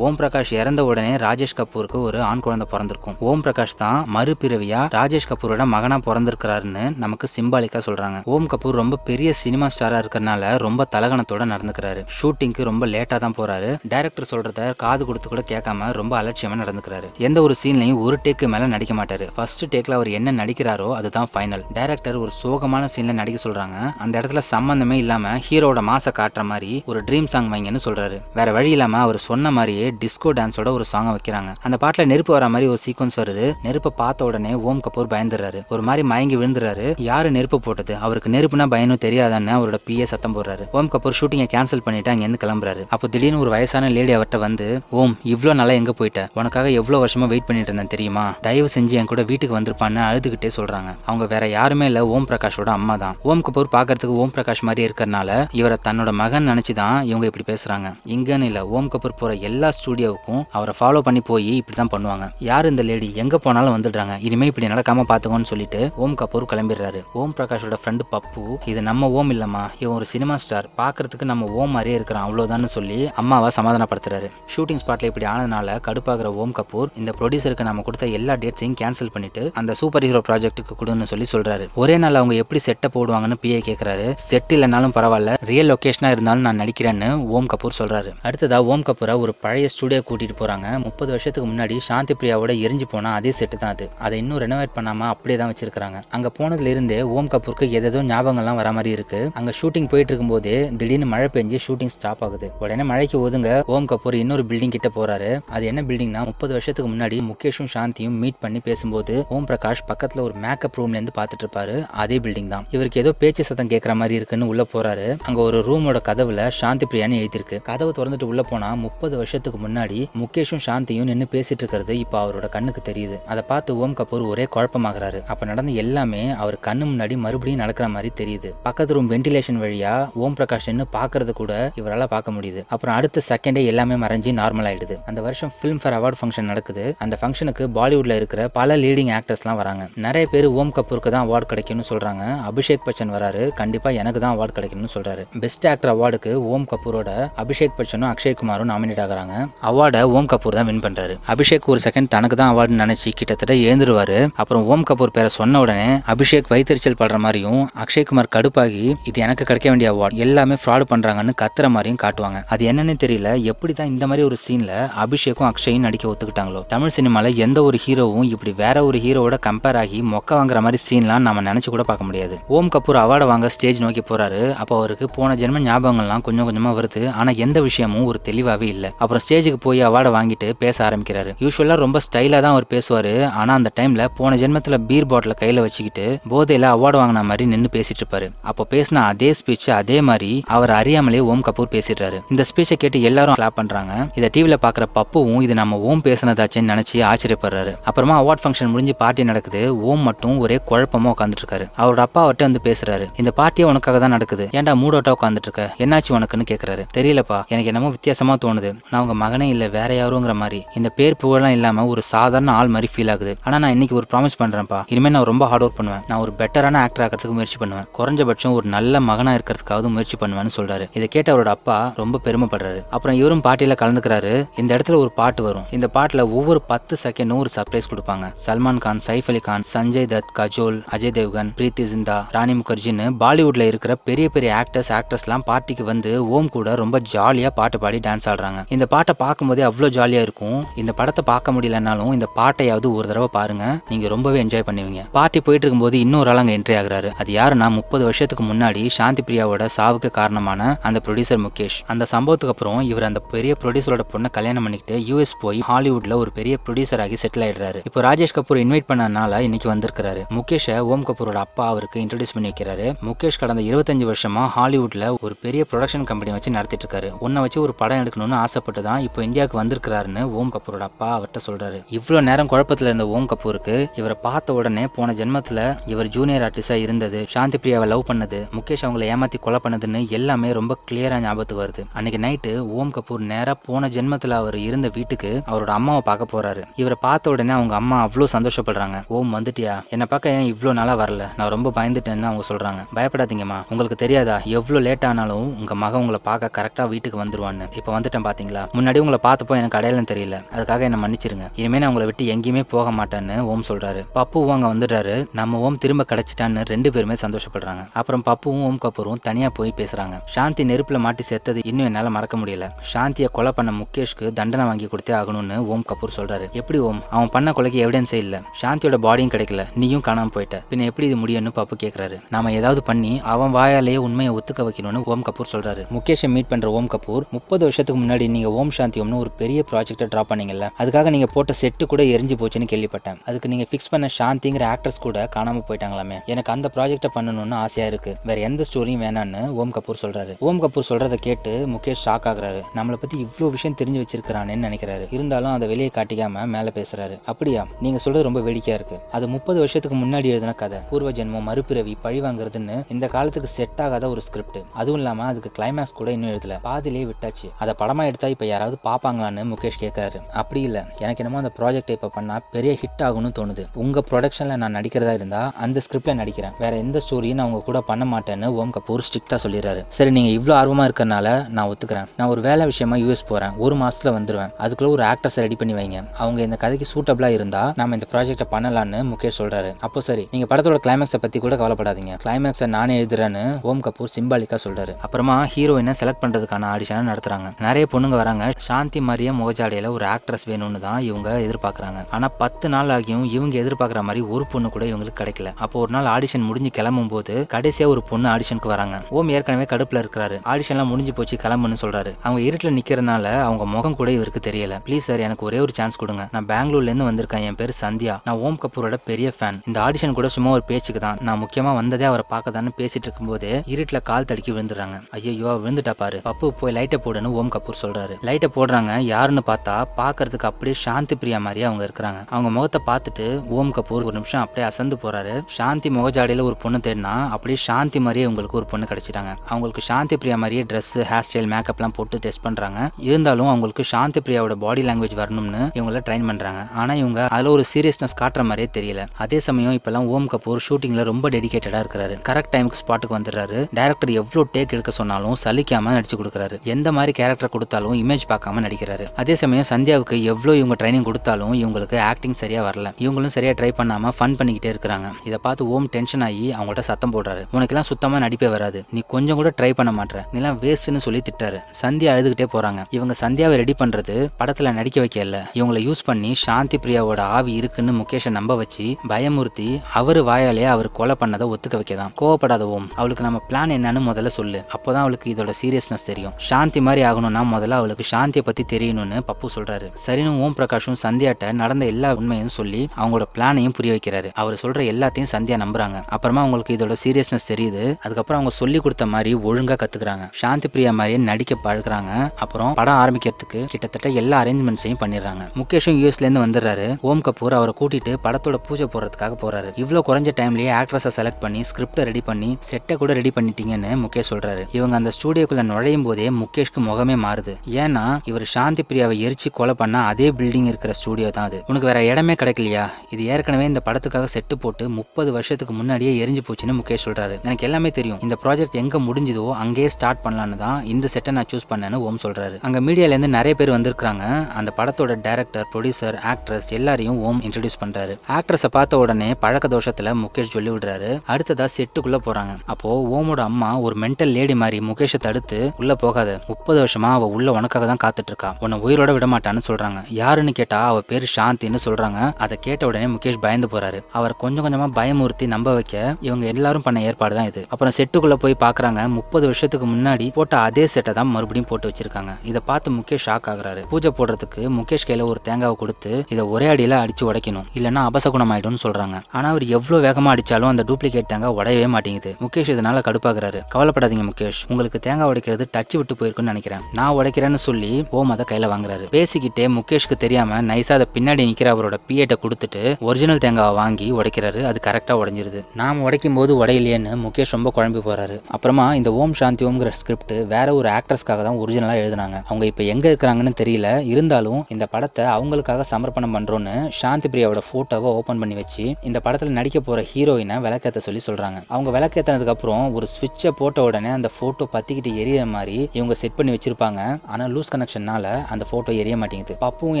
ஓம் 0.04 0.18
பிரகாஷ் 0.20 0.52
இறந்த 0.60 0.80
உடனே 0.90 1.12
ராஜேஷ் 1.24 1.56
கபூருக்கு 1.60 1.98
ஒரு 2.08 2.18
ஆண் 2.30 2.42
குழந்தை 2.44 2.66
பிறந்திருக்கும். 2.72 3.16
ஓம் 3.28 3.42
பிரகாஷ் 3.46 3.76
தான் 3.82 3.98
மறுபிறவியா 4.16 4.80
ராஜேஷ் 4.96 5.28
கபூரோட 5.30 5.64
மகனா 5.74 5.96
பிறந்திருக்கிறாருன்னு 6.08 6.84
நமக்கு 7.04 7.28
சிம்பாலிக்கா 7.36 7.80
சொல்றாங்க. 7.88 8.18
ஓம் 8.34 8.48
கபூர் 8.52 8.80
ரொம்ப 8.82 8.98
பெரிய 9.10 9.30
சினிமா 9.42 9.68
ஸ்டாரா 9.74 9.98
இருக்கறனால 10.02 10.52
ரொம்ப 10.66 10.86
தலகணத்தோட 10.94 11.42
நடந்துக்கிறாரு. 11.54 12.02
ஷூட்டிங்க்கு 12.18 12.68
ரொம்ப 12.70 12.84
லேட்டா 12.94 13.18
தான் 13.24 13.36
போறாரு. 13.40 13.70
டைரக்டர் 13.94 14.30
சொல்றத 14.32 14.70
காது 14.84 15.02
கொடுத்து 15.10 15.28
கூட 15.28 15.44
கேட்காம 15.52 15.90
ரொம்ப 16.00 16.14
அலட்சியமா 16.22 16.58
நடந்துக்கிறாரு. 16.62 17.08
எந்த 17.28 17.38
ஒரு 17.46 17.56
சீன்லையும் 17.62 18.00
ஒரு 18.06 18.18
டேக்கு 18.26 18.48
மேல 18.54 18.70
நடிக்க 18.74 18.94
மாட்டாரு. 19.00 19.28
ஃபர்ஸ்ட் 19.36 19.64
டேக்ல 19.74 19.98
அவர் 19.98 20.10
என்ன 20.18 20.32
நடிக்கிறாரோ 20.42 20.88
அதுதான் 20.98 21.30
ஃபைனல் 21.32 21.64
டைரக்டர் 21.78 22.20
ஒரு 22.24 22.32
சோகமான 22.42 22.84
சீன்ல 22.94 23.14
நடிக்க 23.20 23.38
சொல்றாங்க. 23.46 23.76
அந்த 24.04 24.14
இடத்துல 24.20 24.42
சம்பந்தமே 24.52 24.96
இல்லாம 25.04 25.34
ஹீரோட 25.46 25.80
மாச 25.90 26.12
காட்டுற 26.18 26.42
மாதிரி 26.50 26.72
ஒரு 26.90 27.00
ட்ரீம் 27.08 27.28
சாங் 27.32 27.50
வைங்கன்னு 27.64 27.84
சொல்றாரு? 27.84 28.16
வேற 28.34 28.48
வழி 28.52 28.70
இல்லாம 28.70 28.98
அவர் 28.98 29.18
சொன்ன 29.26 29.50
மாதிரியே 29.50 29.86
டிஸ்கோ 30.02 30.30
டான்ஸோட 30.38 30.68
ஒரு 30.72 30.84
சாங் 30.84 31.10
வைக்கிறாங்க. 31.14 31.50
அந்த 31.62 31.76
பாட்டுல 31.82 32.04
நெருப்பு 32.04 32.32
வர 32.32 32.48
மாதிரி 32.48 32.66
ஒரு 32.70 32.80
சீக்வன்ஸ் 32.84 33.16
வருது. 33.22 33.46
நெருப்பை 33.62 33.90
பார்த்த 33.96 34.24
உடனே 34.24 34.52
ஓம் 34.68 34.80
கபூர் 34.86 35.10
பயந்துறாரு 35.14 35.60
ஒரு 35.68 35.82
மாதிரி 35.82 36.02
மயங்கி 36.12 36.36
விழுந்துறாரு 36.36 36.86
யாரு 37.08 37.28
நெருப்பு 37.30 37.58
போட்டது? 37.60 37.94
அவருக்கு 37.98 38.30
நெருப்புனா 38.30 38.66
பயனும் 38.66 39.02
தெரியாதான்னு 39.06 39.52
அவரோட 39.58 39.78
பிஏ 39.88 40.06
சத்தம் 40.12 40.34
போடுறாரு. 40.36 40.64
ஓம் 40.70 40.90
கபூர் 40.94 41.18
ஷூட்டிங்கை 41.20 41.48
கேன்சல் 41.54 41.84
பண்ணிட்டு 41.86 42.10
அங்க 42.10 42.24
இருந்து 42.26 42.42
கிளம்புறாரு. 42.44 42.82
அப்போ 42.88 43.08
திடீர்னு 43.08 43.38
ஒரு 43.38 43.50
வயசான 43.50 43.90
லேடி 43.90 44.14
அவர்கிட்ட 44.16 44.38
வந்து 44.38 44.66
ஓம் 45.00 45.14
இவ்ளோ 45.34 45.52
நாளா 45.52 45.72
எங்க 45.72 45.92
போயிட்ட? 45.92 46.22
உனக்காக 46.34 46.70
எவ்வளவு 46.80 47.02
வருஷமா 47.04 47.26
வெயிட் 47.26 47.46
பண்ணிட்டு 47.46 47.70
இருந்தேன் 47.70 47.92
தெரியுமா? 47.94 48.26
தயவு 48.40 48.68
செஞ்சு 48.74 48.94
என் 49.00 49.10
கூட 49.12 49.22
வீட்டுக்கு 49.22 49.58
வந்திருப்பான்னு 49.58 50.02
அழுதுகிட்டே 50.08 50.50
சொல்றாங்க. 50.58 50.90
அவங்க 51.06 51.24
வேற 51.26 51.44
யாருமே 51.48 51.86
இல்ல. 51.86 52.06
ஓம் 52.06 52.28
பிரகாஷோட 52.30 52.70
அம்மா 52.78 52.96
தான் 52.96 53.16
ஓம் 53.22 53.44
கபூர் 53.46 53.72
பாக்குறதுக்கு 53.76 54.20
ஓம் 54.22 54.34
பிரகாஷ் 54.36 54.62
மாதிரி 54.62 54.82
இருக்கறனால 54.88 55.30
இவரை 55.52 55.76
தன்னோட 55.86 56.10
மகன் 56.22 56.48
நினைச்சுதான் 56.48 56.98
இவங்க 57.02 57.24
இப்படி 57.26 57.44
பேசுறாங்க. 57.54 57.88
இங்கன்னு 58.16 58.48
இல்ல 58.50 58.60
ஓம் 58.76 58.90
கபூர் 58.94 59.18
போற 59.18 59.32
எல்லா 59.50 59.70
ஸ்டூடியோவுக்கும் 59.78 60.42
அவரை 60.58 60.74
ஃபாலோ 60.80 61.02
பண்ணி 61.08 61.20
போய் 61.30 61.50
இப்படிதான் 61.60 61.92
பண்ணுவாங்க. 61.96 62.26
யார் 62.50 62.70
இந்த 62.72 62.82
லேடி 62.90 63.08
எங்க 63.22 63.38
போனாலும் 63.38 63.74
வந்துடுறாங்க. 63.76 64.14
இனிமே 64.28 64.46
இப்படி 64.50 64.68
நடக்காம 64.72 65.04
பாத்துக்கோன்னு 65.10 65.50
சொல்லிட்டு 65.50 65.80
ஓம் 66.04 66.16
கபூர் 66.20 66.50
கிளம்பிடுறாரு. 66.52 67.00
ஓம் 67.20 67.34
பிரகாஷோட 67.38 67.76
ஃப்ரெண்டு 67.82 68.04
பப்பு 68.14 68.42
இது 68.70 68.82
நம்ம 68.88 69.08
ஓம் 69.18 69.30
இல்லம்மா. 69.34 69.62
இவன் 69.82 69.94
ஒரு 69.94 70.06
சினிமா 70.12 70.36
ஸ்டார் 70.36 70.68
பாக்குறதுக்கு 70.80 71.28
நம்ம 71.30 71.46
ஓம் 71.60 71.74
மாதிரியே 71.76 71.96
இருக்கிறான். 71.98 72.26
அவ்வளவுதான்னு 72.26 72.70
சொல்லி 72.76 72.98
அம்மாவை 73.22 73.50
சமாதானப்படுத்துறாரு. 73.58 74.28
ஷூட்டிங் 74.54 74.80
ஸ்பாட்ல 74.82 75.10
இப்படி 75.10 75.26
ஆனதுனால 75.32 75.76
கடுப்பாகிற 75.88 76.30
ஓம் 76.42 76.54
கபூர் 76.58 76.92
இந்த 77.02 77.14
ப்ரொடியூசருக்கு 77.18 77.68
நம்ம 77.68 77.82
கொடுத்த 77.88 78.06
எல்லா 78.18 78.36
டேட்ஸையும் 78.44 78.78
கேன்சல் 78.82 79.12
பண்ணிட்டு 79.14 79.44
அந்த 79.60 79.74
சூப்பர் 79.80 80.06
ஹீரோ 80.08 80.22
ப்ராஜெக்ட்டுக்கு 80.28 80.78
கொடுன்னு 80.80 81.08
சொல்லி 81.12 81.28
சொல்றாரு. 81.32 81.66
ஒரே 81.82 81.96
நாள் 82.04 82.20
அவங்க 82.20 82.34
எப்படி 82.42 82.60
செட்டை 82.66 82.90
போடுவாங்கன்னு 82.94 83.38
பிஏ 83.42 83.60
கேட்கிறாரு 83.68 84.06
செட் 84.28 84.52
இல்லைனாலும் 84.56 84.96
பரவாயில்ல. 84.98 85.32
ரியல் 85.50 85.70
லொகேஷனா 85.72 86.10
இருந்தாலும் 86.14 86.46
நான் 86.46 86.60
நடிக்கிறேன்னு 86.62 87.08
ஓம் 87.36 87.43
கபூர் 87.52 87.78
சொல்றாரு. 87.78 88.10
அடுத்ததா 88.24 88.58
ஓம் 88.64 88.84
கபூரை 88.88 89.14
ஒரு 89.18 89.34
பழைய 89.34 89.68
ஸ்டூடியோ 89.74 90.00
கூட்டிட்டு 90.08 90.36
போறாங்க. 90.40 90.78
முப்பது 90.78 91.10
வருஷத்துக்கு 91.10 91.48
முன்னாடி 91.50 91.76
சாந்தி 91.88 92.14
பிரியாவோட 92.20 92.52
எரிஞ்சு 92.66 92.86
போனா 92.90 93.12
அதே 93.14 93.32
செட்டு 93.38 93.56
தான் 93.56 93.70
அது. 93.70 93.90
அதை 93.98 94.18
இன்னும் 94.18 94.38
ரெனோவேட் 94.38 94.74
பண்ணாம 94.76 95.08
அப்படியே 95.14 95.38
தான் 95.38 95.52
வச்சிருக்காங்க 95.52 96.00
அங்க 96.16 96.30
போனதுல 96.38 96.66
இருந்தே 96.66 97.02
ஓம் 97.02 97.30
கபூருக்கு 97.34 97.68
எதேதோ 97.78 98.02
ஞாபகங்கள்லாம் 98.12 98.60
வர 98.60 98.72
மாதிரி 98.72 98.90
இருக்கு. 98.90 99.30
அங்க 99.34 99.52
ஷூட்டிங் 99.60 99.88
போயிட்டு 99.88 100.12
இருக்கும்போது 100.12 100.52
திடீர்னு 100.78 101.06
மழை 101.06 101.28
பெஞ்சு 101.36 101.58
ஷூட்டிங் 101.66 101.92
ஸ்டாப் 101.96 102.24
ஆகுது. 102.24 102.50
உடனே 102.58 102.82
மழைக்கு 102.82 103.30
ஒதுங்க 103.30 103.62
ஓம் 103.66 103.88
கபூர் 103.92 104.14
இன்னொரு 104.14 104.42
பில்டிங் 104.42 104.74
கிட்ட 104.76 104.90
போறாரு. 104.96 105.30
அது 105.48 105.66
என்ன 105.66 105.82
பில்டிங்னா 105.82 106.24
முப்பது 106.24 106.52
வருஷத்துக்கு 106.52 106.90
முன்னாடி 106.92 107.18
முகேஷும் 107.30 107.70
சாந்தியும் 107.74 108.18
மீட் 108.22 108.40
பண்ணி 108.40 108.58
பேசும்போது 108.58 109.26
ஓம் 109.28 109.46
பிரகாஷ் 109.46 109.84
பக்கத்துல 109.90 110.20
ஒரு 110.20 110.34
மேக்கப் 110.34 110.78
ரூம்ல 110.78 110.98
இருந்து 110.98 111.16
பாத்துட்டு 111.20 111.44
இருப்பாரு. 111.44 111.86
அதே 111.86 112.18
பில்டிங் 112.18 112.48
தான். 112.48 112.66
இவருக்கு 112.70 113.00
ஏதோ 113.00 113.12
பேச்சு 113.12 113.44
சத்தம் 113.44 113.68
கேட்கற 113.68 113.94
மாதிரி 113.94 114.14
இருக்குன்னு 114.14 114.46
உள்ள 114.46 114.62
போறாரு. 114.74 115.06
அங்க 115.22 115.40
ஒரு 115.40 115.58
ரூமோட 115.68 116.00
கதவுல 116.08 116.48
சாந்தி 116.48 116.86
பிரியான்னு 116.90 117.20
எழுதிருக்கு 117.34 117.62
கதவு 117.62 117.92
திறந்துட்டு 117.96 118.22
உள்ள 118.22 118.42
போனா 118.42 118.74
முப்பது 118.74 119.16
வருஷத்துக்கு 119.16 119.58
முன்னாடி 119.66 119.98
முகேஷும் 120.20 120.62
சாந்தியும் 120.66 121.08
நின்று 121.10 121.26
பேசிட்டு 121.32 121.62
இருக்கிறது 121.62 121.98
இப்ப 121.98 122.14
அவரோட 122.24 122.48
கண்ணுக்கு 122.48 122.92
தெரியுது. 122.92 123.16
அதை 123.26 123.42
பார்த்து 123.46 123.78
ஓம் 123.78 123.94
கபூர் 124.00 124.26
ஒரே 124.32 124.44
குழப்பமாகறாரு. 124.56 125.24
அப்ப 125.26 125.46
நடந்த 125.46 125.72
எல்லாமே 125.72 126.30
அவர் 126.30 126.58
கண்ணு 126.66 126.84
முன்னாடி 126.90 127.16
மறுபடியும் 127.16 127.60
நடக்கிற 127.62 127.88
மாதிரி 127.88 128.10
தெரியுது. 128.20 128.50
பக்கத்து 128.62 128.94
ரூம் 128.94 129.10
வென்டிலேஷன் 129.10 129.60
வழியா 129.64 129.94
ஓம் 130.14 130.36
பிரகாஷ் 130.40 130.68
நின்று 130.70 130.86
பாக்குறது 130.96 131.32
கூட 131.40 131.72
இவரால 131.80 132.06
பார்க்க 132.14 132.36
முடியுது. 132.36 132.62
அப்புறம் 132.68 132.96
அடுத்த 132.96 133.22
செகண்டே 133.28 133.64
எல்லாமே 133.72 133.94
மறைஞ்சு 133.94 134.32
நார்மல் 134.40 134.68
ஆயிடுது. 134.70 134.96
அந்த 135.06 135.20
வருஷம் 135.20 135.52
ஃபிலிம் 135.56 135.80
ஃபேர் 135.82 135.96
அவார்டு 135.98 136.20
ஃபங்க்ஷன் 136.20 136.50
நடக்குது. 136.52 136.84
அந்த 136.98 137.18
ஃபங்க்ஷனுக்கு 137.20 137.66
பாலிவுட்ல 137.78 138.16
இருக்கிற 138.20 138.48
பல 138.48 138.76
லீடிங் 138.76 139.12
ஆக்டர்ஸ்லாம் 139.18 139.60
வராங்க. 139.62 139.84
நிறைய 140.06 140.28
பேர் 140.32 140.46
ஓம் 140.46 140.72
கபூருக்கு 140.78 141.10
தான் 141.10 141.26
அவார்டு 141.26 141.50
கிடைக்கும்னு 141.52 141.88
சொல்றாங்க. 141.92 142.24
அபிஷேக் 142.50 142.86
பச்சன் 142.88 143.14
வராரு. 143.16 143.42
கண்டிப்பா 143.54 143.90
எனக்கு 143.90 144.20
தான் 144.20 144.34
அவார்டு 144.36 144.56
கிடைக்கும்னு 144.58 144.94
சொல்றாரு. 144.96 145.22
பெஸ்ட் 145.40 145.66
ஆக்டர் 145.72 145.92
அவார்டுக்கு 145.96 146.32
ஓம் 146.52 146.66
கபூரோட 146.72 147.10
அபிஷேக் 147.42 147.76
பச்சனும் 147.78 148.08
அக்ஷய் 148.12 148.36
குமாரும் 148.40 148.70
நாமினேட் 148.72 149.02
ஆகிறாங்க. 149.04 149.34
அவார்டை 149.70 150.02
ஓம் 150.16 150.28
கபூர் 150.32 150.56
தான் 150.58 150.68
வின் 150.70 150.82
பண்றாரு. 150.86 151.14
அபிஷேக் 151.32 151.68
ஒரு 151.74 151.80
செகண்ட் 151.86 152.10
தனக்கு 152.14 152.36
தான் 152.36 152.52
அவார்டு 152.54 152.80
நினைச்சு 152.82 153.08
கிட்டத்தட்ட 153.20 153.54
எழுந்துருவாரு 153.66 154.18
அப்புறம் 154.42 154.66
ஓம் 154.66 154.86
கபூர் 154.90 155.14
பேரை 155.16 155.28
சொன்ன 155.28 155.60
உடனே 155.64 155.88
அபிஷேக் 156.14 156.50
வைத்தறிச்சல் 156.54 156.98
படுற 157.02 157.18
மாதிரியும் 157.26 157.62
அக்ஷய் 157.84 158.08
குமார் 158.10 158.32
கடுப்பாகி 158.36 158.84
இது 159.10 159.20
எனக்கு 159.26 159.44
கிடைக்க 159.44 159.68
வேண்டிய 159.68 159.90
அவார்டு. 159.92 160.20
எல்லாமே 160.26 160.56
ஃப்ராடு 160.62 160.84
பண்றாங்கன்னு 160.92 161.34
கத்துற 161.42 161.68
மாதிரியும் 161.74 162.00
காட்டுவாங்க. 162.04 162.40
அது 162.54 162.72
என்னன்னு 162.72 162.94
தெரியல. 163.04 163.42
எப்படி 163.52 163.72
தான் 163.72 163.92
இந்த 163.94 164.06
மாதிரி 164.06 164.24
ஒரு 164.28 164.36
சீன்ல 164.44 164.72
அபிஷேக்கும் 165.04 165.48
அக்ஷயும் 165.50 165.84
நடிக்க 165.86 166.04
ஒத்துக்கிட்டாங்களோ? 166.12 166.62
தமிழ் 166.66 166.94
சினிமால 166.96 167.34
எந்த 167.46 167.58
ஒரு 167.62 167.78
ஹீரோவும் 167.86 168.28
இப்படி 168.34 168.52
வேற 168.62 168.84
ஒரு 168.84 168.98
ஹீரோவோட 168.98 169.36
கம்பேர் 169.48 169.78
ஆகி 169.82 169.98
மொக்க 170.14 170.30
வாங்குற 170.38 170.60
மாதிரி 170.66 170.80
சீன்லாம் 170.88 171.24
நம்ம 171.28 171.42
நினைச்சு 171.50 171.68
கூட 171.74 171.82
பார்க்க 171.82 172.08
முடியாது. 172.08 172.36
ஓம் 172.56 172.68
கபூர் 172.74 172.98
அவார்டை 173.02 173.26
வாங்க 173.32 173.48
ஸ்டேஜ் 173.48 173.82
நோக்கி 173.84 174.04
போறாரு. 174.10 174.40
அப்போ 174.62 174.74
அவருக்கு 174.76 175.08
போன 175.16 175.34
ஜென்ம 175.42 175.62
ஞாபகங்கள்லாம் 175.68 176.24
கொஞ்சம் 176.28 176.48
கொஞ்சமா 176.48 176.72
வருது. 176.78 177.02
ஆனா 177.14 177.30
எந்த 177.44 177.58
விஷயமும் 177.60 178.04
ஒரு 178.04 178.20
தெளிவாவே 178.28 178.68
இல்ல. 178.74 178.86
அப்புறம் 178.98 179.22
ஸ்டேஜுக்கு 179.24 179.58
போய் 179.66 179.80
அவார்டை 179.88 180.10
வாங்கிட்டு 180.16 180.48
பேச 180.58 180.76
ஆரம்பிக்கிறாரு. 180.88 181.30
யூஸ்வலா 181.44 181.76
ரொம்ப 181.84 181.98
ஸ்டைலா 182.06 182.38
தான் 182.40 182.54
அவர் 182.54 182.70
பேசுவாரு. 182.74 183.12
ஆனா 183.40 183.54
அந்த 183.54 183.70
டைம்ல 183.80 184.04
போன 184.16 184.36
ஜென்மத்துல 184.36 184.78
பீர் 184.88 185.06
பாட்டில 185.06 185.34
கையில 185.42 185.64
வச்சுக்கிட்டு 185.66 186.06
போதையில 186.30 186.70
அவார்டு 186.74 186.98
வாங்கின 187.00 187.22
மாதிரி 187.30 187.46
நின்று 187.52 187.70
பேசிட்டு 187.76 188.02
இருப்பாரு. 188.02 188.28
அப்போ 188.42 188.66
பேசின 188.70 189.02
அதே 189.12 189.30
ஸ்பீச் 189.38 189.68
அதே 189.70 190.00
மாதிரி 190.10 190.30
அவர் 190.56 190.70
அறியாமலே 190.70 191.20
ஓம் 191.32 191.44
கபூர் 191.48 191.72
பேசிடுறாரு. 191.74 192.18
இந்த 192.30 192.44
ஸ்பீச்சை 192.50 192.76
கேட்டு 192.84 193.02
எல்லாரும் 193.10 193.38
கிளாப் 193.40 193.58
பண்றாங்க. 193.60 193.92
இதை 194.14 194.30
டிவில 194.36 194.56
பாக்குற 194.64 194.86
பப்புவும் 194.98 195.42
இது 195.42 195.54
நம்ம 195.54 195.78
ஓம் 195.88 196.02
பேசினதாச்சேன்னு 196.04 196.72
நினைச்சு 196.72 196.96
ஆச்சரியப்படுறாரு. 197.10 197.74
அப்புறமா 197.82 198.16
அவார்ட் 198.22 198.42
ஃபங்க்ஷன் 198.44 198.72
முடிஞ்சு 198.74 198.94
பார்ட்டி 199.02 199.24
நடக்குது. 199.24 199.62
ஓம் 199.90 200.04
மட்டும் 200.08 200.38
ஒரே 200.38 200.58
குழப்பமா 200.70 201.12
உட்காந்துட்டு 201.14 201.42
இருக்காரு 201.42 201.66
அவரோட 201.82 202.02
அப்பா 202.06 202.20
அவர்கிட்ட 202.24 202.46
வந்து 202.48 202.62
பேசுறாரு. 202.64 203.06
இந்த 203.16 203.30
பார்ட்டியே 203.36 203.64
உனக்காக 203.64 203.98
தான் 203.98 204.14
நடக்குது. 204.16 204.46
ஏன்டா 204.52 204.74
மூடோட்டா 204.82 205.12
உட்காந்துட்டு 205.16 205.48
இருக்க 205.48 205.64
என்னாச்சு 205.84 206.12
உனக்குன்னு 206.18 206.46
கேக்குறாரு. 206.50 206.82
தெரியலப்பா. 207.04 207.38
எனக்கு 207.46 207.64
என்னமோ 207.64 207.88
வித்தியாசமா 207.88 208.36
தோணுது. 208.44 208.70
நான் 208.90 209.06
உங்க 209.06 209.14
மகனே 209.24 209.48
இல்ல 209.48 209.68
வேற 209.68 209.90
யாருங்கிற 209.94 210.34
மாதிரி. 210.34 210.64
இந்த 210.74 210.88
பேர் 210.88 211.16
புகழெல்லாம் 211.22 211.56
இல்லாம 211.58 211.86
ஒரு 211.86 212.02
சாதாரண 212.02 212.52
ஆள் 212.52 212.66
மாதிரி 212.66 212.92
ஃபீல் 212.94 213.10
ஆகுது. 213.10 213.36
ஆனா 213.44 213.58
நான் 213.58 213.70
இன்னைக்கு 213.70 213.96
ஒரு 213.96 214.06
ப்ராமிஸ் 214.12 214.38
பண்றேன்ப்பா. 214.38 214.82
இனிமே 214.86 215.08
நான் 215.08 215.22
ரொம்ப 215.22 215.46
ஹார்ட் 215.46 215.62
ஒர்க் 215.62 215.76
பண்ணுவேன். 215.76 216.02
நான் 216.06 216.18
ஒரு 216.18 216.32
பெட்டரான 216.38 216.76
ஆக்டர் 216.76 217.04
ஆகிறதுக்கு 217.06 217.32
முயற்சி 217.32 217.56
பண்ணுவேன். 217.56 217.84
குறைஞ்சபட்சம் 217.98 218.52
ஒரு 218.52 218.68
நல்ல 218.68 219.00
மகனா 219.00 219.32
இருக்கிறதுக்காவது 219.32 219.88
முயற்சி 219.88 220.16
பண்ணுவேன்னு 220.20 220.54
சொல்றாரு. 220.56 220.86
இதை 220.92 221.08
கேட்ட 221.08 221.36
அவரோட 221.36 221.52
அப்பா 221.56 221.92
ரொம்ப 221.96 222.20
பெருமைப்படுறாரு. 222.24 222.80
அப்புறம் 222.90 223.16
இவரும் 223.16 223.42
பாட்டியில 223.44 223.76
கலந்துக்கிறாரு. 223.82 224.32
இந்த 224.56 224.76
இடத்துல 224.76 224.96
ஒரு 224.96 225.12
பாட்டு 225.12 225.42
வரும். 225.42 225.66
இந்த 225.70 225.88
பாட்டுல 225.94 226.20
ஒவ்வொரு 226.20 226.62
பத்து 226.62 226.96
செகண்டும் 227.02 227.36
ஒரு 227.36 227.50
சர்ப்ரைஸ் 227.56 227.90
கொடுப்பாங்க. 227.92 228.32
சல்மான் 228.46 228.78
கான் 228.78 229.00
சைஃப் 229.06 229.28
அலி 229.28 229.38
கான் 229.38 229.62
சஞ்சய் 229.72 230.08
தத் 230.14 230.32
கஜோல் 230.38 230.78
அஜய் 230.94 231.14
தேவ்கன் 231.18 231.50
பிரீத்தி 231.58 231.84
ஜிந்தா 231.92 232.18
ராணி 232.30 232.52
முகர்ஜின்னு 232.52 233.06
பாலிவுட்ல 233.20 233.60
இருக்கிற 233.60 233.94
பெரிய 233.94 234.28
பெரிய 234.28 234.50
ஆக்டர்ஸ் 234.60 234.92
ஆக்ட்ரஸ் 234.98 235.26
எல்லாம் 235.26 235.44
பார்ட்டிக்கு 235.46 235.82
வந்து 235.82 236.28
ஓம் 236.28 236.48
கூட 236.48 236.74
ரொம்ப 236.84 236.96
ஜாலியாக 237.14 237.52
பாட்டு 237.60 237.78
பாடி 237.84 238.00
டான்ஸ் 238.06 238.28
ஆடுறாங்க. 238.32 238.60
இந்த 238.76 238.84
பாட்டை 238.94 239.14
பார்க்கும்போதே 239.24 239.64
அவ்வளோ 239.70 239.88
ஜாலியாக 239.98 240.26
இருக்கும். 240.28 240.58
இந்த 240.82 240.92
படத்தை 241.00 241.24
பார்க்க 241.32 241.56
முடியலனாலும் 241.56 242.12
இந்த 242.18 242.26
பாட்டையாவது 242.38 242.88
ஒரு 242.98 243.06
தடவை 243.10 243.28
பாருங்க. 243.38 243.64
நீங்கள் 243.90 244.12
ரொம்பவே 244.14 244.38
என்ஜாய் 244.44 244.66
பண்ணுவீங்க. 244.68 245.02
பார்ட்டி 245.16 245.38
போயிட்டு 245.46 245.64
இருக்கும்போது 245.64 245.96
இன்னொரு 246.04 246.30
ஆள் 246.30 246.40
அங்கே 246.42 246.54
என்ட்ரி 246.58 246.74
ஆகுறாரு. 246.80 247.08
அது 247.20 247.30
யாருன்னா 247.38 247.66
முப்பது 247.78 248.02
வருஷத்துக்கு 248.08 248.44
முன்னாடி 248.50 248.82
சாந்தி 248.96 249.22
பிரியாவோட 249.28 249.64
சாவுக்கு 249.76 250.08
காரணமான 250.18 250.60
அந்த 250.88 250.98
ப்ரொடியூசர் 251.06 251.40
முகேஷ். 251.44 251.78
அந்த 251.92 252.06
சம்பவத்துக்கு 252.12 252.54
அப்புறம் 252.54 252.80
இவர் 252.90 253.06
அந்த 253.08 253.20
பெரிய 253.32 253.52
ப்ரொடியூசரோட 253.62 254.04
பொண்ணை 254.12 254.30
கல்யாணம் 254.38 254.64
பண்ணிக்கிட்டு 254.66 254.96
யூஎஸ் 255.10 255.34
போய் 255.42 255.60
ஹாலிவுட்ல 255.68 256.16
ஒரு 256.22 256.32
பெரிய 256.38 256.54
ப்ரொடியூசர் 256.66 257.02
ஆகி 257.04 257.18
செட்டில் 257.22 257.44
ஆயிடுறாரு. 257.46 257.80
இப்போ 257.88 258.02
ராஜேஷ் 258.08 258.34
கபூர் 258.38 258.60
இன்வைட் 258.64 258.88
பண்ணனால 258.90 259.40
இன்னைக்கு 259.48 259.70
வந்திருக்காரு 259.72 260.22
முகேஷை 260.38 260.76
ஓம் 260.92 261.06
கபூரோட 261.08 261.40
அப்பா 261.46 261.64
அவருக்கு 261.72 262.02
இன்ட்ரடியூஸ் 262.04 262.34
பண்ணி 262.36 262.50
வைக்கிறாரு. 262.50 262.86
முகேஷ் 263.08 263.40
கடந்த 263.42 263.64
இருபத்தஞ்சு 263.70 264.08
வருஷமா 264.10 264.44
ஹாலிவுட்ல 264.56 265.04
ஒரு 265.24 265.36
பெரிய 265.46 265.64
ப்ரொடக்ஷன் 265.72 266.08
கம்பெனி 266.12 266.32
வச்சு 266.36 266.52
பார்த்துட்டு 266.74 266.86
இருக்காரு 266.86 267.08
உன்னை 267.26 267.40
வச்சு 267.44 267.58
ஒரு 267.60 267.72
படம் 267.80 268.00
எடுக்கணும்னு 268.02 268.36
ஆசைப்பட்டு 268.44 268.80
தான் 268.88 269.02
இப்போ 269.06 269.20
இந்தியாவுக்கு 269.28 269.60
வந்திருக்கிறாருன்னு 269.62 270.22
ஓம் 270.38 270.52
கபூரோட 270.54 270.84
அப்பா 270.90 271.08
அவர்கிட்ட 271.16 271.40
சொல்றாரு. 271.46 271.78
இவ்வளவு 271.98 272.26
நேரம் 272.28 272.50
குழப்பத்துல 272.52 272.90
இருந்த 272.90 273.06
ஓம் 273.16 273.28
கபூருக்கு 273.32 273.76
இவரை 274.00 274.16
பார்த்த 274.26 274.58
உடனே 274.58 274.84
போன 274.96 275.14
ஜென்மத்துல 275.20 275.60
இவர் 275.92 276.10
ஜூனியர் 276.16 276.44
ஆர்டிஸ்டா 276.48 276.76
இருந்தது 276.84 277.20
சாந்தி 277.34 277.58
பிரியாவை 277.62 277.86
லவ் 277.92 278.08
பண்ணது 278.10 278.40
முகேஷ் 278.56 278.84
அவங்களை 278.86 279.06
ஏமாத்தி 279.14 279.38
கொலை 279.46 279.60
பண்ணதுன்னு 279.64 280.00
எல்லாமே 280.18 280.50
ரொம்ப 280.58 280.72
கிளியரா 280.90 281.18
ஞாபகத்துக்கு 281.26 281.62
வருது. 281.64 281.84
அன்னைக்கு 281.92 282.20
நைட்டு 282.26 282.52
ஓம் 282.78 282.92
கபூர் 282.96 283.24
நேராக 283.32 283.56
போன 283.66 283.88
ஜென்மத்தில் 283.96 284.36
அவர் 284.40 284.58
இருந்த 284.68 284.90
வீட்டுக்கு 284.98 285.32
அவரோட 285.50 285.72
அம்மாவை 285.78 286.02
பார்க்க 286.10 286.32
போறாரு. 286.34 286.62
இவரை 286.82 286.98
பார்த்த 287.06 287.34
உடனே 287.34 287.54
அவங்க 287.58 287.74
அம்மா 287.74 287.98
அவ்வளோ 288.06 288.28
சந்தோஷப்படுறாங்க. 288.36 288.98
ஓம் 289.08 289.34
வந்துட்டியா? 289.34 289.74
என்னை 289.88 290.06
பார்க்க 290.10 290.36
ஏன் 290.36 290.48
இவ்வளோ 290.52 290.72
நாளாக 290.72 290.98
வரல? 291.04 291.24
நான் 291.36 291.52
ரொம்ப 291.56 291.72
பயந்துட்டேன்னு 291.76 292.30
அவங்க 292.30 292.44
சொல்றாங்க. 292.50 292.80
பயப்படாதீங்கம்மா. 292.98 293.58
உங்களுக்கு 293.70 293.98
தெரியாதா? 294.04 294.36
எவ்வளவு 294.56 294.84
லேட் 294.86 295.06
ஆனாலும் 295.10 295.46
உங்க 295.60 295.74
மகன் 295.82 296.00
உங்களை 296.00 296.20
பார்க்க 296.28 296.62
கரெக்டாக 296.64 296.88
வீட்டுக்கு 296.88 297.24
வந்துருவான்னு. 297.24 297.64
இப்போ 297.76 298.00
வந்துட்டேன் 298.00 298.26
பார்த்தீங்களா 298.28 298.62
முன்னாடி 298.72 298.98
உங்களை 298.98 299.18
பார்த்தப்போ 299.22 299.54
எனக்கு 299.60 299.78
அடையாளம் 299.78 300.10
தெரியல. 300.10 300.36
அதுக்காக 300.56 300.80
என்ன 300.80 300.98
மன்னிச்சிருங்க. 301.06 301.46
இனிமே 301.54 301.78
நான் 301.78 301.92
உங்களை 301.92 302.06
விட்டு 302.06 302.24
எங்கேயுமே 302.34 302.62
போக 302.68 302.90
மாட்டேன்னு 302.90 303.38
ஓம் 303.38 303.62
சொல்றாரு. 303.68 304.04
பப்புவும் 304.14 304.52
அங்க 304.54 304.66
வந்துடுறாரு. 304.74 305.26
நம்ம 305.32 305.58
ஓம் 305.58 305.78
திரும்ப 305.78 306.06
கிடைச்சிட்டான்னு 306.08 306.64
ரெண்டு 306.64 306.92
பேருமே 306.92 307.14
சந்தோஷப்படுறாங்க. 307.22 307.88
அப்புறம் 307.92 308.22
பப்புவும் 308.26 308.64
ஓம் 308.68 308.78
கபூரும் 308.84 309.20
தனியா 309.22 309.48
போய் 309.54 309.74
பேசுறாங்க. 309.76 310.20
சாந்தி 310.26 310.64
நெருப்புல 310.64 310.98
மாட்டி 310.98 311.22
செத்தது 311.22 311.60
இன்னும் 311.64 311.84
என்னால் 311.84 312.08
மறக்க 312.08 312.38
முடியல. 312.38 312.68
சாந்தியை 312.94 313.28
கொலை 313.32 313.52
பண்ண 313.52 313.72
முகேஷ்க்கு 313.72 314.32
தண்டனை 314.32 314.66
வாங்கி 314.66 314.86
கொடுத்தே 314.86 315.14
ஆகணும்னு 315.20 315.56
ஓம் 315.56 315.84
கபூர் 315.92 316.16
சொல்றாரு. 316.16 316.50
எப்படி 316.50 316.78
ஓம்? 316.78 317.02
அவன் 317.10 317.28
பண்ண 317.28 317.50
கொலைக்கு 317.50 317.80
எவிடன்ஸே 317.86 318.14
இல்ல. 318.14 318.42
சாந்தியோட 318.62 318.94
பாடியும் 318.94 319.30
கிடைக்கல. 319.30 319.66
நீயும் 319.74 320.02
காணாம 320.06 320.30
போயிட்ட. 320.34 320.62
பின்ன 320.70 320.84
எப்படி 320.84 321.08
இது 321.08 321.16
முடியும்னு 321.16 321.52
பப்பு 321.56 321.76
கேக்குறாரு. 321.82 322.20
நாம 322.30 322.52
ஏதாவது 322.52 322.82
பண்ணி 322.82 323.20
அவன் 323.20 323.54
வாயாலேயே 323.54 323.96
உண்மையை 323.96 324.34
ஒத்துக்க 324.34 324.60
வைக்கணும்னு 324.60 325.02
ஓம் 325.04 325.22
கபூர் 325.30 325.52
சொல்றாரு. 325.52 325.84
முகேஷை 325.96 326.28
மீட் 326.28 326.52
பண்ற 326.54 326.70
ஓம் 326.70 326.88
கபூர் 326.88 327.30
முப்பது 327.30 327.62
வருஷத்துக்கு 327.64 328.02
முன்னாடி 328.02 328.28
நீங்க 328.28 328.50
ஓம் 328.52 328.70
சாந்தி 328.70 329.00
ஓம்னு 329.00 329.16
ஒரு 329.16 329.30
பெரிய 329.30 329.64
ப்ராஜெக்ட்டை 329.70 330.04
ட்ராப் 330.04 330.28
பண்ணீங்கல்ல 330.28 330.68
அதுக்காக 330.78 331.08
நீங்க 331.08 331.26
போட்ட 331.26 331.54
செட்டு 331.60 331.86
கூட 331.86 332.02
எரிஞ்சு 332.02 332.34
போச்சுன்னு 332.40 332.68
கேள்விப்பட்டேன். 332.72 333.18
அதுக்கு 333.24 333.48
நீங்க 333.48 333.66
ஃபிக்ஸ் 333.70 333.90
பண்ண 333.90 334.08
சாந்திங்கிற 334.18 334.64
ஆக்ட்ரஸ் 334.72 335.00
கூட 335.00 335.28
காணாம 335.36 335.60
போயிட்டாங்களாமே. 335.68 336.24
எனக்கு 336.26 336.52
அந்த 336.52 336.70
ப்ராஜெக்ட்டை 336.74 337.10
பண்ணணும்னு 337.14 337.54
ஆசையா 337.54 337.88
இருக்கு. 337.88 338.16
வேற 338.24 338.40
எந்த 338.40 338.64
ஸ்டோரியும் 338.72 339.02
வேணான்னு 339.04 339.48
ஓம் 339.48 339.72
கபூர் 339.72 340.04
சொல்றாரு. 340.04 340.38
ஓம் 340.38 340.62
கபூர் 340.62 340.82
சொல்றதை 340.88 341.14
கேட்டு 341.14 341.66
முகேஷ் 341.66 342.04
ஷாக் 342.04 342.28
ஆகுறாரு. 342.30 342.62
நம்மளை 342.74 342.94
பத்தி 342.94 343.18
இவ்வளவு 343.18 343.50
விஷயம் 343.50 343.76
தெரிஞ்சு 343.84 344.04
வச்சிருக்கிறானேன்னு 344.04 344.64
நினைக்கிறாரு. 344.68 345.06
இருந்தாலும் 345.10 345.52
அதை 345.52 345.68
வெளியே 345.68 345.90
காட்டிக்காம 345.94 346.46
மேல 346.46 346.72
பேசுறாரு. 346.74 347.18
அப்படியா? 347.24 347.66
நீங்க 347.80 347.98
சொல்றது 347.98 348.24
ரொம்ப 348.24 348.40
வேடிக்கையா 348.40 348.80
இருக்கு. 348.80 348.98
அது 349.12 349.28
முப்பது 349.28 349.58
வருஷத்துக்கு 349.58 349.98
முன்னாடி 349.98 350.24
எழுதின 350.24 350.52
கதை. 350.52 350.78
பூர்வ 350.90 351.10
ஜென்மம் 351.10 351.42
மறுபிறவி 351.42 351.96
பழி 352.02 352.20
வாங்குறதுன்னு 352.20 352.84
இந்த 352.88 353.06
காலத்துக்கு 353.06 353.48
செட் 353.48 353.80
ஆகாத 353.80 354.08
ஒரு 354.08 354.20
ஸ்கிரிப்ட் 354.20 354.58
அதுவும் 354.72 355.00
இல்லாம 355.00 355.22
அதுக்கு 355.24 355.50
கிளைமேக்ஸ் 355.58 355.94
கூட 355.94 356.10
இன்னும் 356.10 356.32
எழுதல 356.44 356.58
பாதிலேயே 356.62 357.04
விட்டாச்சு. 357.04 357.46
அதை 357.58 357.72
படமா 357.78 358.04
எடுத்தா 358.04 358.28
இப்ப 358.28 358.46
யாராவது 358.46 358.76
பாப்பாங்களான்னு 358.84 359.42
முகேஷ் 359.52 359.80
கேட்காரு 359.80 360.18
அப்படி 360.32 360.60
இல்ல. 360.60 360.78
எனக்கு 360.98 361.24
என்னமோ 361.24 361.40
அந்த 361.42 361.52
ப்ராஜெக்ட் 361.58 361.94
இப்ப 361.96 362.08
பண்ணா 362.08 362.36
பெரிய 362.54 362.72
ஹிட் 362.82 363.02
ஆகும்னு 363.08 363.30
தோணுது. 363.38 363.64
உங்க 363.74 364.02
ப்ரொடக்ஷன்ல 364.10 364.56
நான் 364.56 364.74
நடிக்கிறதா 364.74 365.12
இருந்தா 365.12 365.52
அந்த 365.60 365.80
ஸ்கிரிப்ட்ல 365.86 366.14
நடிக்கிறேன். 366.22 366.54
வேற 366.58 366.72
எந்த 366.76 367.00
ஸ்டோரியும் 367.06 367.38
நான் 367.40 367.46
உங்க 367.46 367.60
கூட 367.68 367.80
பண்ண 367.90 368.04
மாட்டேன்னு 368.12 368.46
ஓம் 368.60 368.72
கபூர் 368.78 369.04
ஸ்ட்ரிக்டா 369.08 369.38
சொல்லிடுறாரு. 369.46 369.82
சரி 369.88 370.10
நீங்க 370.10 370.30
இவ்வளவு 370.30 370.58
ஆர்வமா 370.60 370.84
இருக்கறனால 370.88 371.48
நான் 371.48 371.68
ஒத்துக்கிறேன். 371.68 372.08
நான் 372.16 372.28
ஒரு 372.28 372.40
வேலை 372.40 372.64
விஷயமா 372.72 372.96
யூஎஸ் 372.96 373.28
போறேன். 373.28 373.54
ஒரு 373.64 373.76
மாசத்துல 373.76 374.12
வந்துருவேன். 374.18 374.52
அதுக்குள்ள 374.64 374.88
ஒரு 374.88 375.04
ஆக்டர்ஸ் 375.04 375.40
ரெடி 375.44 375.54
பண்ணி 375.54 375.74
வைங்க. 375.80 375.98
அவங்க 376.16 376.42
இந்த 376.42 376.56
கதைக்கு 376.56 376.88
சூட்டபிளா 376.94 377.30
இருந்தா 377.38 377.72
நாம 377.76 377.94
இந்த 377.94 378.06
ப்ராஜெக்ட 378.12 378.46
பண்ணலாம்னு 378.54 379.00
முகேஷ் 379.12 379.40
சொல்றாரு. 379.40 379.72
அப்போ 379.80 380.00
சரி 380.00 380.28
நீங்க 380.30 380.46
படத்தோட 380.52 380.78
கிளைமேக்ஸை 380.86 381.20
பத்தி 381.20 381.38
கூட 381.38 381.54
கவலைப்படாதீங்க. 381.56 382.12
கிளைமேக்ஸை 382.24 382.66
நானே 382.66 382.94
எழுதுறேன்னு 383.02 383.44
ஓம் 383.62 383.80
கபூர் 383.80 384.12
சிம்பாலிக்கா 384.16 384.58
சொல்றாரு. 384.66 384.92
அப்புறமா 385.06 385.36
ஹீரோயினை 385.54 385.92
செலக்ட் 386.00 386.22
பண்ணுறதுக்கான 386.34 386.68
ஆடிஷனை 386.74 387.02
நடத்துகிறாங்க 387.10 387.48
நிறைய 387.66 387.84
பொண்ணுங்க 387.92 388.16
வராங்க. 388.22 388.44
சாந்தி 388.66 389.00
மரியம் 389.08 389.38
முகஜாடையில் 389.40 389.88
ஒரு 389.96 390.04
ஆக்ட்ரஸ் 390.14 390.46
வேணும்னு 390.50 390.80
தான் 390.86 391.00
இவங்க 391.08 391.28
எதிர்பார்க்குறாங்க. 391.46 392.00
ஆனால் 392.14 392.32
பத்து 392.42 392.66
நாள் 392.74 392.92
ஆகியும் 392.96 393.24
இவங்க 393.36 393.54
எதிர்பார்க்குற 393.62 394.00
மாதிரி 394.08 394.22
ஒரு 394.34 394.44
பொண்ணு 394.52 394.68
கூட 394.76 394.84
இவங்களுக்கு 394.90 395.20
கிடைக்கல. 395.22 395.50
அப்போ 395.64 395.78
ஒரு 395.84 395.92
நாள் 395.96 396.08
ஆடிஷன் 396.14 396.46
முடிஞ்சு 396.48 396.70
கிளம்பும் 396.78 397.10
போது 397.14 397.34
கடைசியாக 397.54 397.92
ஒரு 397.94 398.02
பொண்ணு 398.10 398.28
ஆடிஷனுக்கு 398.34 398.72
வராங்க. 398.74 398.96
ஓம் 399.18 399.32
ஏற்கனவே 399.36 399.66
கடுப்பில் 399.72 400.00
இருக்கிறாரு. 400.02 400.38
ஆடிஷன்லாம் 400.52 400.90
முடிஞ்சு 400.92 401.14
போச்சு 401.18 401.38
கிளம்புன்னு 401.44 401.80
சொல்கிறாரு 401.84 402.12
அவங்க 402.24 402.40
இருட்டில் 402.48 402.76
நிற்கிறனால 402.78 403.24
அவங்க 403.48 403.64
முகம் 403.74 403.98
கூட 404.00 404.10
இவருக்கு 404.18 404.42
தெரியல. 404.48 404.76
ப்ளீஸ் 404.88 405.08
சார் 405.08 405.24
எனக்கு 405.28 405.46
ஒரே 405.50 405.60
ஒரு 405.66 405.74
சான்ஸ் 405.78 406.00
கொடுங்க. 406.02 406.24
நான் 406.36 406.48
பெங்களூர்லேருந்து 406.52 407.08
வந்திருக்கேன். 407.10 407.46
என் 407.48 407.58
பேர் 407.60 407.74
சந்தியா. 407.84 408.16
நான் 408.28 408.40
ஓம் 408.46 408.60
கபூரோட 408.64 408.98
பெரிய 409.10 409.28
ஃபேன் 409.38 409.60
இந்த 409.68 409.78
ஆடிஷன் 409.86 410.18
கூட 410.18 410.28
சும்மா 410.36 410.50
ஒரு 410.58 410.64
பேச்சுக்கு 410.70 411.02
தான். 411.06 411.18
நான் 411.28 411.42
முக்கியமாக 411.44 411.78
வந்ததே 411.80 412.06
அவரை 412.10 412.26
பார்க்க 412.34 412.56
தானே 412.58 412.72
பேசிட்டு 412.80 413.06
இருக்கும்போது 413.08 413.50
இருட்டில் 413.74 414.06
கால் 414.10 414.28
தடுக்கி 414.30 414.52
விழுந்துடுறாங்க. 414.54 414.96
ஐயோ 415.16 415.52
விழுந்துட்டா 415.64 415.94
பாரு. 416.02 416.18
பப்பு 416.24 416.48
போய் 416.48 416.72
லைட்டை 416.72 417.00
போடுன்னு 417.04 417.30
ஓம் 417.38 417.50
கபூர் 417.54 417.80
சொல்றாரு. 417.82 418.14
லைட்டை 418.20 418.48
போடுறாங்க. 418.54 418.92
யாருன்னு 419.12 419.42
பார்த்தா 419.46 419.74
பாக்குறதுக்கு 419.96 420.48
அப்படியே 420.50 420.76
சாந்தி 420.84 421.14
பிரியா 421.14 421.38
மாதிரியே 421.38 421.66
அவங்க 421.66 421.84
இருக்கிறாங்க. 421.88 422.20
அவங்க 422.28 422.50
முகத்தை 422.50 422.80
பார்த்துட்டு 422.86 423.26
ஓம் 423.48 423.72
கபூர் 423.72 424.04
ஒரு 424.08 424.12
நிமிஷம் 424.12 424.40
அப்படியே 424.40 424.66
அசந்து 424.66 424.98
போறாரு. 425.02 425.34
சாந்தி 425.46 425.88
முகஜாடியில 425.88 426.40
ஒரு 426.40 426.56
பொண்ணு 426.56 426.78
தேடினா 426.78 427.14
அப்படியே 427.28 427.58
சாந்தி 427.62 428.00
மாதிரியே 428.00 428.26
உங்களுக்கு 428.26 428.56
ஒரு 428.56 428.66
பொண்ணு 428.66 428.86
கிடைச்சிட்டாங்க. 428.90 429.32
அவங்களுக்கு 429.48 429.80
சாந்தி 429.80 430.16
பிரியா 430.16 430.36
மாதிரியே 430.36 430.62
ட்ரெஸ் 430.72 430.92
ஹேர் 431.10 431.26
ஸ்டைல் 431.28 431.50
மேக்கப்லாம் 431.54 431.94
போட்டு 431.94 432.18
டெஸ்ட் 432.18 432.42
பண்றாங்க. 432.42 432.90
இருந்தாலும் 433.10 433.46
அவங்களுக்கு 433.46 433.84
சாந்தி 433.84 434.22
பிரியாவோட 434.26 434.52
பாடி 434.52 434.82
லாங்குவேஜ் 434.82 435.18
வரணும்னு 435.22 435.62
இவங்கள 435.80 436.02
ட்ரைன் 436.08 436.26
பண்றாங்க. 436.26 436.62
ஆனா 436.74 436.94
இவங்க 436.94 437.26
அதுல 437.26 437.50
ஒரு 437.50 437.64
சீரியஸ்னஸ் 437.74 438.18
காட்டுற 438.20 438.44
மாதிரியே 438.44 438.70
தெரியல. 438.78 439.06
அதே 439.16 439.40
சமயம் 439.40 439.72
இப்பெல்லாம் 439.72 440.08
ஓம் 440.16 440.28
கபூர் 440.32 440.64
ஷூட்டிங்ல 440.68 441.02
ரொம்ப 441.02 441.30
டெடிக்கேட்டடா 441.30 441.80
இருக்கிறாரு. 441.84 442.16
கரெக்ட் 442.28 442.52
டைமுக்கு 442.56 442.80
ஸ்பாட்டுக்கு 442.82 443.16
வந்துடுறாரு. 443.18 443.60
டேரக்டர் 443.80 444.12
எவ்வளவு 444.20 444.50
டேக் 444.52 444.74
எடுக்க 444.76 444.90
சொன்னாலும் 444.90 445.36
சலிக்காம 445.44 445.92
நடிச்சு 445.96 446.13
கொடுக்குறாரு. 446.20 446.56
எந்த 446.62 446.92
மாதிரி 446.92 447.12
கேரக்டர் 447.12 447.48
கொடுத்தாலும் 447.48 447.94
இமேஜ் 448.02 448.24
பார்க்காம 448.28 448.62
நடிக்கிறாரு. 448.66 449.06
அதே 449.16 449.34
சமயம் 449.34 449.68
சந்தியாவுக்கு 449.68 450.22
எவ்வளோ 450.22 450.56
இவங்க 450.56 450.76
ட்ரைனிங் 450.80 451.02
கொடுத்தாலும் 451.02 451.52
இவங்களுக்கு 451.52 451.98
ஆக்டிங் 451.98 452.38
சரியா 452.42 452.60
வரல. 452.68 452.90
இவங்களும் 452.98 453.34
சரியா 453.36 453.52
ட்ரை 453.52 453.70
பண்ணாம 453.78 454.12
ஃபன் 454.18 454.36
பண்ணிக்கிட்டே 454.38 454.70
இருக்கிறாங்க. 454.74 455.10
இதை 455.24 455.38
பார்த்து 455.42 455.68
ஓம் 455.68 455.88
டென்ஷன் 455.88 456.20
ஆகி 456.20 456.54
அவங்கள்ட்ட 456.58 456.84
சத்தம் 456.90 457.12
போடுறாரு. 457.14 457.42
உனக்கெல்லாம் 457.52 457.88
சுத்தமா 457.90 458.18
நடிப்பே 458.18 458.50
வராது. 458.50 458.84
நீ 458.90 459.02
கொஞ்சம் 459.06 459.36
கூட 459.36 459.52
ட்ரை 459.60 459.70
பண்ண 459.74 459.92
மாட்ற 459.98 460.22
நீலாம் 460.32 460.58
வேஸ்ட்னு 460.64 461.04
சொல்லி 461.06 461.22
திட்டாரு. 461.28 461.60
சந்தியா 461.82 462.10
அழுதுகிட்டே 462.14 462.46
போறாங்க. 462.52 462.80
இவங்க 462.90 463.14
சந்தியாவை 463.20 463.56
ரெடி 463.62 463.74
பண்றது 463.78 464.16
படத்துல 464.38 464.72
நடிக்க 464.72 465.00
வைக்க 465.00 465.20
இல்ல 465.20 465.36
இவங்களை 465.54 465.80
யூஸ் 465.88 466.04
பண்ணி 466.04 466.34
சாந்தி 466.34 466.78
பிரியாவோட 466.82 467.20
ஆவி 467.36 467.52
இருக்குன்னு 467.52 467.92
முகேஷை 467.92 468.30
நம்ப 468.30 468.56
வச்சு 468.56 468.86
பயமுறுத்தி 469.08 469.68
அவரு 469.92 470.22
வாயாலே 470.24 470.64
அவர் 470.74 470.88
கொலை 470.92 471.14
பண்ணதை 471.20 471.46
ஒத்துக்க 471.54 471.80
வைக்கதான். 471.80 472.12
கோவப்படாத 472.20 472.60
ஓம் 472.74 472.88
அவளுக்கு 472.94 473.26
நம்ம 473.26 473.40
பிளான் 473.48 473.72
என்னன்னு 473.76 474.00
முதல்ல 474.10 474.26
சொல்லு. 474.26 474.60
அப்போதான் 474.76 475.04
அவளுக்கு 475.04 475.32
இதோட 475.32 475.52
சீரியஸ் 475.60 475.90
சீரியஸ்னஸ் 475.94 476.10
தெரியும். 476.10 476.32
சாந்தி 476.36 476.80
மாதிரி 476.80 477.02
ஆகணும்னா 477.06 477.42
முதல்ல 477.54 477.76
அவளுக்கு 477.80 478.04
சாந்தியை 478.10 478.42
பத்தி 478.48 478.64
தெரியணும்னு 478.72 479.18
பப்பு 479.28 479.46
சொல்றாரு. 479.56 479.86
சரின்னு 480.06 480.40
ஓம் 480.44 480.54
பிரகாஷும் 480.58 481.00
சந்தியாட்ட 481.02 481.52
நடந்த 481.52 481.84
எல்லா 481.86 482.14
உண்மையும் 482.14 482.52
சொல்லி 482.58 482.88
அவங்களோட 482.96 483.26
பிளானையும் 483.34 483.74
புரிய 483.78 483.92
வைக்கிறாரு. 483.94 484.28
அவர் 484.34 484.60
சொல்ற 484.62 484.82
எல்லாத்தையும் 484.92 485.30
சந்தியா 485.32 485.56
நம்புறாங்க. 485.64 485.98
அப்புறமா 486.08 486.40
அவங்களுக்கு 486.44 486.76
இதோட 486.76 486.96
சீரியஸ்னஸ் 487.04 487.48
தெரியுது. 487.48 487.84
அதுக்கப்புறம் 488.06 488.40
அவங்க 488.40 488.50
சொல்லி 488.50 488.78
கொடுத்த 488.78 489.06
மாதிரி 489.06 489.34
ஒழுங்கா 489.34 489.76
கத்துக்கிறாங்க. 489.82 490.26
சாந்தி 490.32 490.68
பிரியா 490.68 490.90
மாதிரியே 490.90 491.24
நடிக்க 491.30 491.58
பழகுறாங்க. 491.64 492.12
அப்புறம் 492.44 492.74
படம் 492.74 493.00
ஆரம்பிக்கிறதுக்கு 493.02 493.64
கிட்டத்தட்ட 493.64 494.08
எல்லா 494.22 494.42
அரேஞ்ச்மெண்ட்ஸையும் 494.42 495.02
பண்ணிடுறாங்க. 495.04 495.44
முகேஷும் 495.60 495.98
யூஎஸ்ல 496.00 496.26
இருந்து 496.26 496.44
வந்துடுறாரு. 496.46 496.88
ஓம் 497.00 497.24
கபூர் 497.28 497.58
அவரை 497.60 497.74
கூட்டிட்டு 497.80 498.12
படத்தோட 498.24 498.56
பூஜை 498.68 498.86
போடுறதுக்காக 498.92 499.34
போறாரு. 499.44 499.70
இவ்வளவு 499.82 500.06
குறைஞ்ச 500.08 500.30
டைம்லயே 500.40 500.70
ஆக்ட்ரஸை 500.80 501.10
செலக்ட் 501.16 501.40
பண்ணி 501.40 501.60
ஸ்கிரிப்டை 501.60 502.04
ரெடி 502.10 502.20
பண்ணி 502.20 502.50
செட்டை 502.60 502.96
கூட 502.96 503.12
ரெடி 503.12 503.30
பண்ணிட்டீங்கன்னு 503.36 503.90
முகேஷ் 504.04 504.30
சொல்றாரு. 504.32 504.62
இவங்க 504.72 504.96
அந்த 504.96 505.10
ஸ்டூடியோக்குள்ள 505.16 505.62
நுழையும் 505.84 506.04
போதே 506.06 506.26
முகேஷ்க்கு 506.40 506.80
முகமே 506.86 507.14
மாறுது. 507.24 507.52
ஏன்னா 507.82 508.02
இவர் 508.30 508.44
சாந்தி 508.52 508.82
பிரியாவை 508.88 509.16
எரிச்சு 509.26 509.48
கொலை 509.56 509.74
பண்ண 509.80 509.96
அதே 510.10 510.26
பில்டிங் 510.38 510.68
இருக்கிற 510.70 510.92
ஸ்டூடியோ 510.98 511.30
தான் 511.36 511.46
அது. 511.48 511.58
உனக்கு 511.70 511.88
வேற 511.88 511.98
இடமே 512.10 512.34
கிடைக்கலையா? 512.42 512.84
இது 513.14 513.22
ஏற்கனவே 513.32 513.64
இந்த 513.70 513.80
படத்துக்காக 513.86 514.28
செட்டு 514.34 514.56
போட்டு 514.62 514.84
முப்பது 514.98 515.30
வருஷத்துக்கு 515.36 515.74
முன்னாடியே 515.80 516.12
எரிஞ்சு 516.22 516.42
போச்சுன்னு 516.46 516.76
முகேஷ் 516.78 517.04
சொல்றாரு. 517.06 517.34
எனக்கு 517.46 517.66
எல்லாமே 517.68 517.90
தெரியும். 517.98 518.20
இந்த 518.26 518.38
ப்ராஜெக்ட் 518.44 518.78
எங்க 518.82 519.00
முடிஞ்சதோ 519.08 519.44
அங்கேயே 519.64 519.88
ஸ்டார்ட் 519.96 520.22
பண்ணலான்னு 520.24 520.56
தான் 520.64 520.78
இந்த 520.92 521.10
செட்டை 521.14 521.34
நான் 521.38 521.50
சூஸ் 521.52 521.68
பண்ணேன்னு 521.72 522.00
ஓம் 522.06 522.22
சொல்றாரு. 522.24 522.56
அங்க 522.68 522.80
மீடியால 522.86 523.14
இருந்து 523.14 523.30
நிறைய 523.36 523.56
பேர் 523.60 523.74
வந்திருக்காங்க 523.76 524.24
அந்த 524.60 524.72
படத்தோட 524.78 525.18
டைரக்டர் 525.26 525.68
ப்ரொடியூசர் 525.74 526.18
ஆக்ட்ரஸ் 526.32 526.70
எல்லாரையும் 526.78 527.20
ஓம் 527.26 527.42
இன்ட்ரடியூஸ் 527.48 527.80
பண்றாரு. 527.84 528.16
ஆக்ட்ரஸை 528.38 528.72
பார்த்த 528.78 529.02
உடனே 529.04 529.30
பழக்க 529.44 529.72
தோஷத்துல 529.76 530.16
முகேஷ் 530.24 530.54
சொல்லி 530.56 530.72
விடுறாரு 530.76 531.12
அடுத்ததா 531.34 531.68
செட்டுக்குள்ள 531.76 532.20
போறாங்க. 532.28 532.54
அப்போ 532.74 532.90
ஓமோட 533.16 533.40
அம்மா 533.50 533.70
ஒரு 533.86 533.96
மென்டல் 534.04 534.34
லேடி 534.38 534.56
மாதிரி 534.64 534.80
முகேஷை 534.90 535.18
தடுத்து 535.28 535.60
உள்ள 535.78 535.94
போகாத. 535.94 536.30
முப்பது 536.46 536.78
வருஷமா 536.84 537.10
அவ 537.18 537.26
உள்ள 537.36 537.52
உனக்காக 537.52 537.86
தான் 537.90 538.02
காத்துட்டு 538.04 538.30
இருக்கா 538.32 538.50
உன்னை 538.60 538.76
உயிரோட 538.86 539.12
விட 539.12 539.26
மாட்டான்னு 539.26 539.62
சொல்றாங்க. 539.68 540.00
யாருன்னு 540.20 540.52
கேட்டா 540.52 540.78
அவ 540.90 541.00
பேரு 541.10 541.26
சாந்தின்னு 541.36 541.80
சொல்றாங்க. 541.84 542.20
அதை 542.44 542.58
கேட்ட 542.60 542.86
உடனே 542.86 543.06
முகேஷ் 543.06 543.40
பயந்து 543.40 543.68
போறாரு. 543.72 544.00
அவர் 544.12 544.34
கொஞ்சம் 544.36 544.64
கொஞ்சமா 544.66 544.88
பயமுறுத்தி 544.98 545.46
நம்ப 545.46 545.74
வைக்க 545.74 546.16
இவங்க 546.20 546.46
எல்லாரும் 546.46 546.82
பண்ண 546.82 547.02
ஏற்பாடு 547.02 547.34
தான் 547.34 547.46
இது. 547.46 547.66
அப்புறம் 547.68 547.94
செட்டுக்குள்ள 547.98 548.34
போய் 548.34 548.56
பாக்குறாங்க. 548.60 549.08
முப்பது 549.08 549.44
வருஷத்துக்கு 549.44 549.86
முன்னாடி 549.86 550.32
போட்ட 550.32 550.54
அதே 550.58 550.86
செட்டை 550.86 551.14
தான் 551.14 551.26
மறுபடியும் 551.26 551.68
போட்டு 551.70 551.88
வச்சிருக்காங்க. 551.90 552.34
இதை 552.42 552.62
பார்த்து 552.64 552.90
முகேஷ் 552.90 553.24
ஷாக் 553.26 553.48
ஆகுறாரு. 553.52 553.82
பூஜை 553.92 554.12
போடுறதுக்கு 554.18 554.62
முகேஷ் 554.78 555.08
கையில 555.08 555.26
ஒரு 555.32 555.40
தேங்காவை 555.48 555.76
கொடுத்து 555.82 556.24
இதை 556.28 556.44
ஒரே 556.54 556.66
அடியில 556.66 556.98
அடிச்சு 557.04 557.24
உடைக்கணும். 557.30 557.66
இல்லைன்னா 557.74 558.02
அபசகுணம் 558.10 558.52
ஆயிடும்னு 558.54 558.82
சொல்றாங்க. 558.86 559.18
ஆனா 559.32 559.48
அவர் 559.48 559.66
எவ்வளவு 559.78 560.04
வேகமா 560.06 560.32
அடிச்சாலும் 560.34 560.72
அந்த 560.72 560.84
டூப்ளிகேட் 560.88 561.30
தேங்காய் 561.32 561.56
உடையவே 561.60 561.86
மாட்டேங்குது. 561.86 562.32
முகேஷ் 562.44 562.72
இதனால 562.74 563.02
கடுப்பாகிறாரு. 563.08 563.60
கவலைப்படாதீங்க 563.74 564.26
முகேஷ். 564.30 564.62
உங்களுக்கு 564.68 565.00
தேங்காய் 565.00 565.30
உடைக்கிறது 565.32 565.63
டச்சு 565.70 565.96
விட்டு 565.98 566.14
போயிருக்குன்னு 566.20 566.52
நினைக்கிறேன். 566.52 566.82
நான் 566.92 567.14
உடைக்கிறேன்னு 567.14 567.60
சொல்லி 567.66 568.04
ஓம் 568.10 568.30
அதை 568.30 568.44
கையில 568.50 568.70
வாங்குறாரு. 568.72 569.04
பேசிக்கிட்டே 569.10 569.64
முகேஷ்க்கு 569.76 570.16
தெரியாம 570.18 570.60
நைஸா 570.62 570.92
அதை 570.92 571.06
பின்னாடி 571.14 571.42
நிக்கிற 571.48 571.68
அவரோட 571.74 571.96
பிஏட்டை 572.08 572.36
கொடுத்துட்டு 572.42 572.82
ஒரிஜினல் 573.00 573.42
தேங்காவை 573.44 573.74
வாங்கி 573.74 574.12
உடைக்கிறாரு. 574.12 574.62
அது 574.62 574.80
கரெக்டா 574.86 575.14
உடைஞ்சிருது. 575.20 575.62
நாம 575.74 576.10
உடைக்கும் 576.10 576.34
போது 576.34 576.66
உடையிலேன்னு 576.66 577.12
முகேஷ் 577.24 577.54
ரொம்ப 577.56 577.72
குழம்பி 577.76 578.02
போறாரு. 578.08 578.36
அப்புறமா 578.46 578.94
இந்த 578.94 579.12
ஓம் 579.12 579.32
சாந்தி 579.32 579.64
ஓம்ங்கிற 579.64 579.92
ஸ்கிரிப்ட் 580.00 580.32
வேற 580.54 580.74
ஒரு 580.74 580.88
ஆக்ட்ரஸ்க்காக 580.88 581.44
தான் 581.48 581.60
ஒரிஜினலா 581.64 581.96
எழுதுனாங்க. 582.02 582.38
அவங்க 582.46 582.66
இப்ப 582.66 582.82
எங்க 582.82 583.04
இருக்கிறாங்கன்னு 583.10 583.52
தெரியல. 583.62 583.98
இருந்தாலும் 584.12 584.64
இந்த 584.68 584.86
படத்தை 584.86 585.24
அவங்களுக்காக 585.24 585.84
சமர்ப்பணம் 585.90 586.34
பண்றோம்னு 586.36 586.88
சாந்தி 587.00 587.28
பிரியாவோட 587.28 587.60
போட்டோவை 587.72 588.10
ஓபன் 588.18 588.38
பண்ணி 588.38 588.54
வச்சு 588.54 588.84
இந்த 589.02 589.20
படத்துல 589.24 589.56
நடிக்க 589.58 589.80
போற 589.80 590.04
ஹீரோயினை 590.14 590.56
விளக்கேத்த 590.66 590.96
சொல்லி 590.96 591.20
சொல்றாங்க. 591.26 591.58
அவங்க 591.68 591.90
விளக்கேத்தினதுக்கு 591.98 592.54
அப்புறம் 592.54 592.94
ஒரு 592.94 593.06
ஸ்விட்சை 593.14 593.50
போட்ட 593.58 593.82
உடனே 593.82 594.08
அந்த 594.08 594.28
போட்டோ 594.38 594.68
பத்திக்கிட்டு 594.72 595.10
எரியற 595.22 595.44
மாதிரி 595.56 595.76
இவங்க 595.92 596.14
செட் 596.22 596.36
பண்ணி 596.38 596.54
வச்சிருப்பாங்க. 596.54 597.00
ஆனா 597.34 597.46
லூஸ் 597.54 597.72
கனெக்ஷன்னால 597.74 598.26
அந்த 598.54 598.64
போட்டோ 598.70 598.92
எரிய 599.02 599.16
மாட்டேங்குது. 599.22 599.56
பப்புவும் 599.64 600.00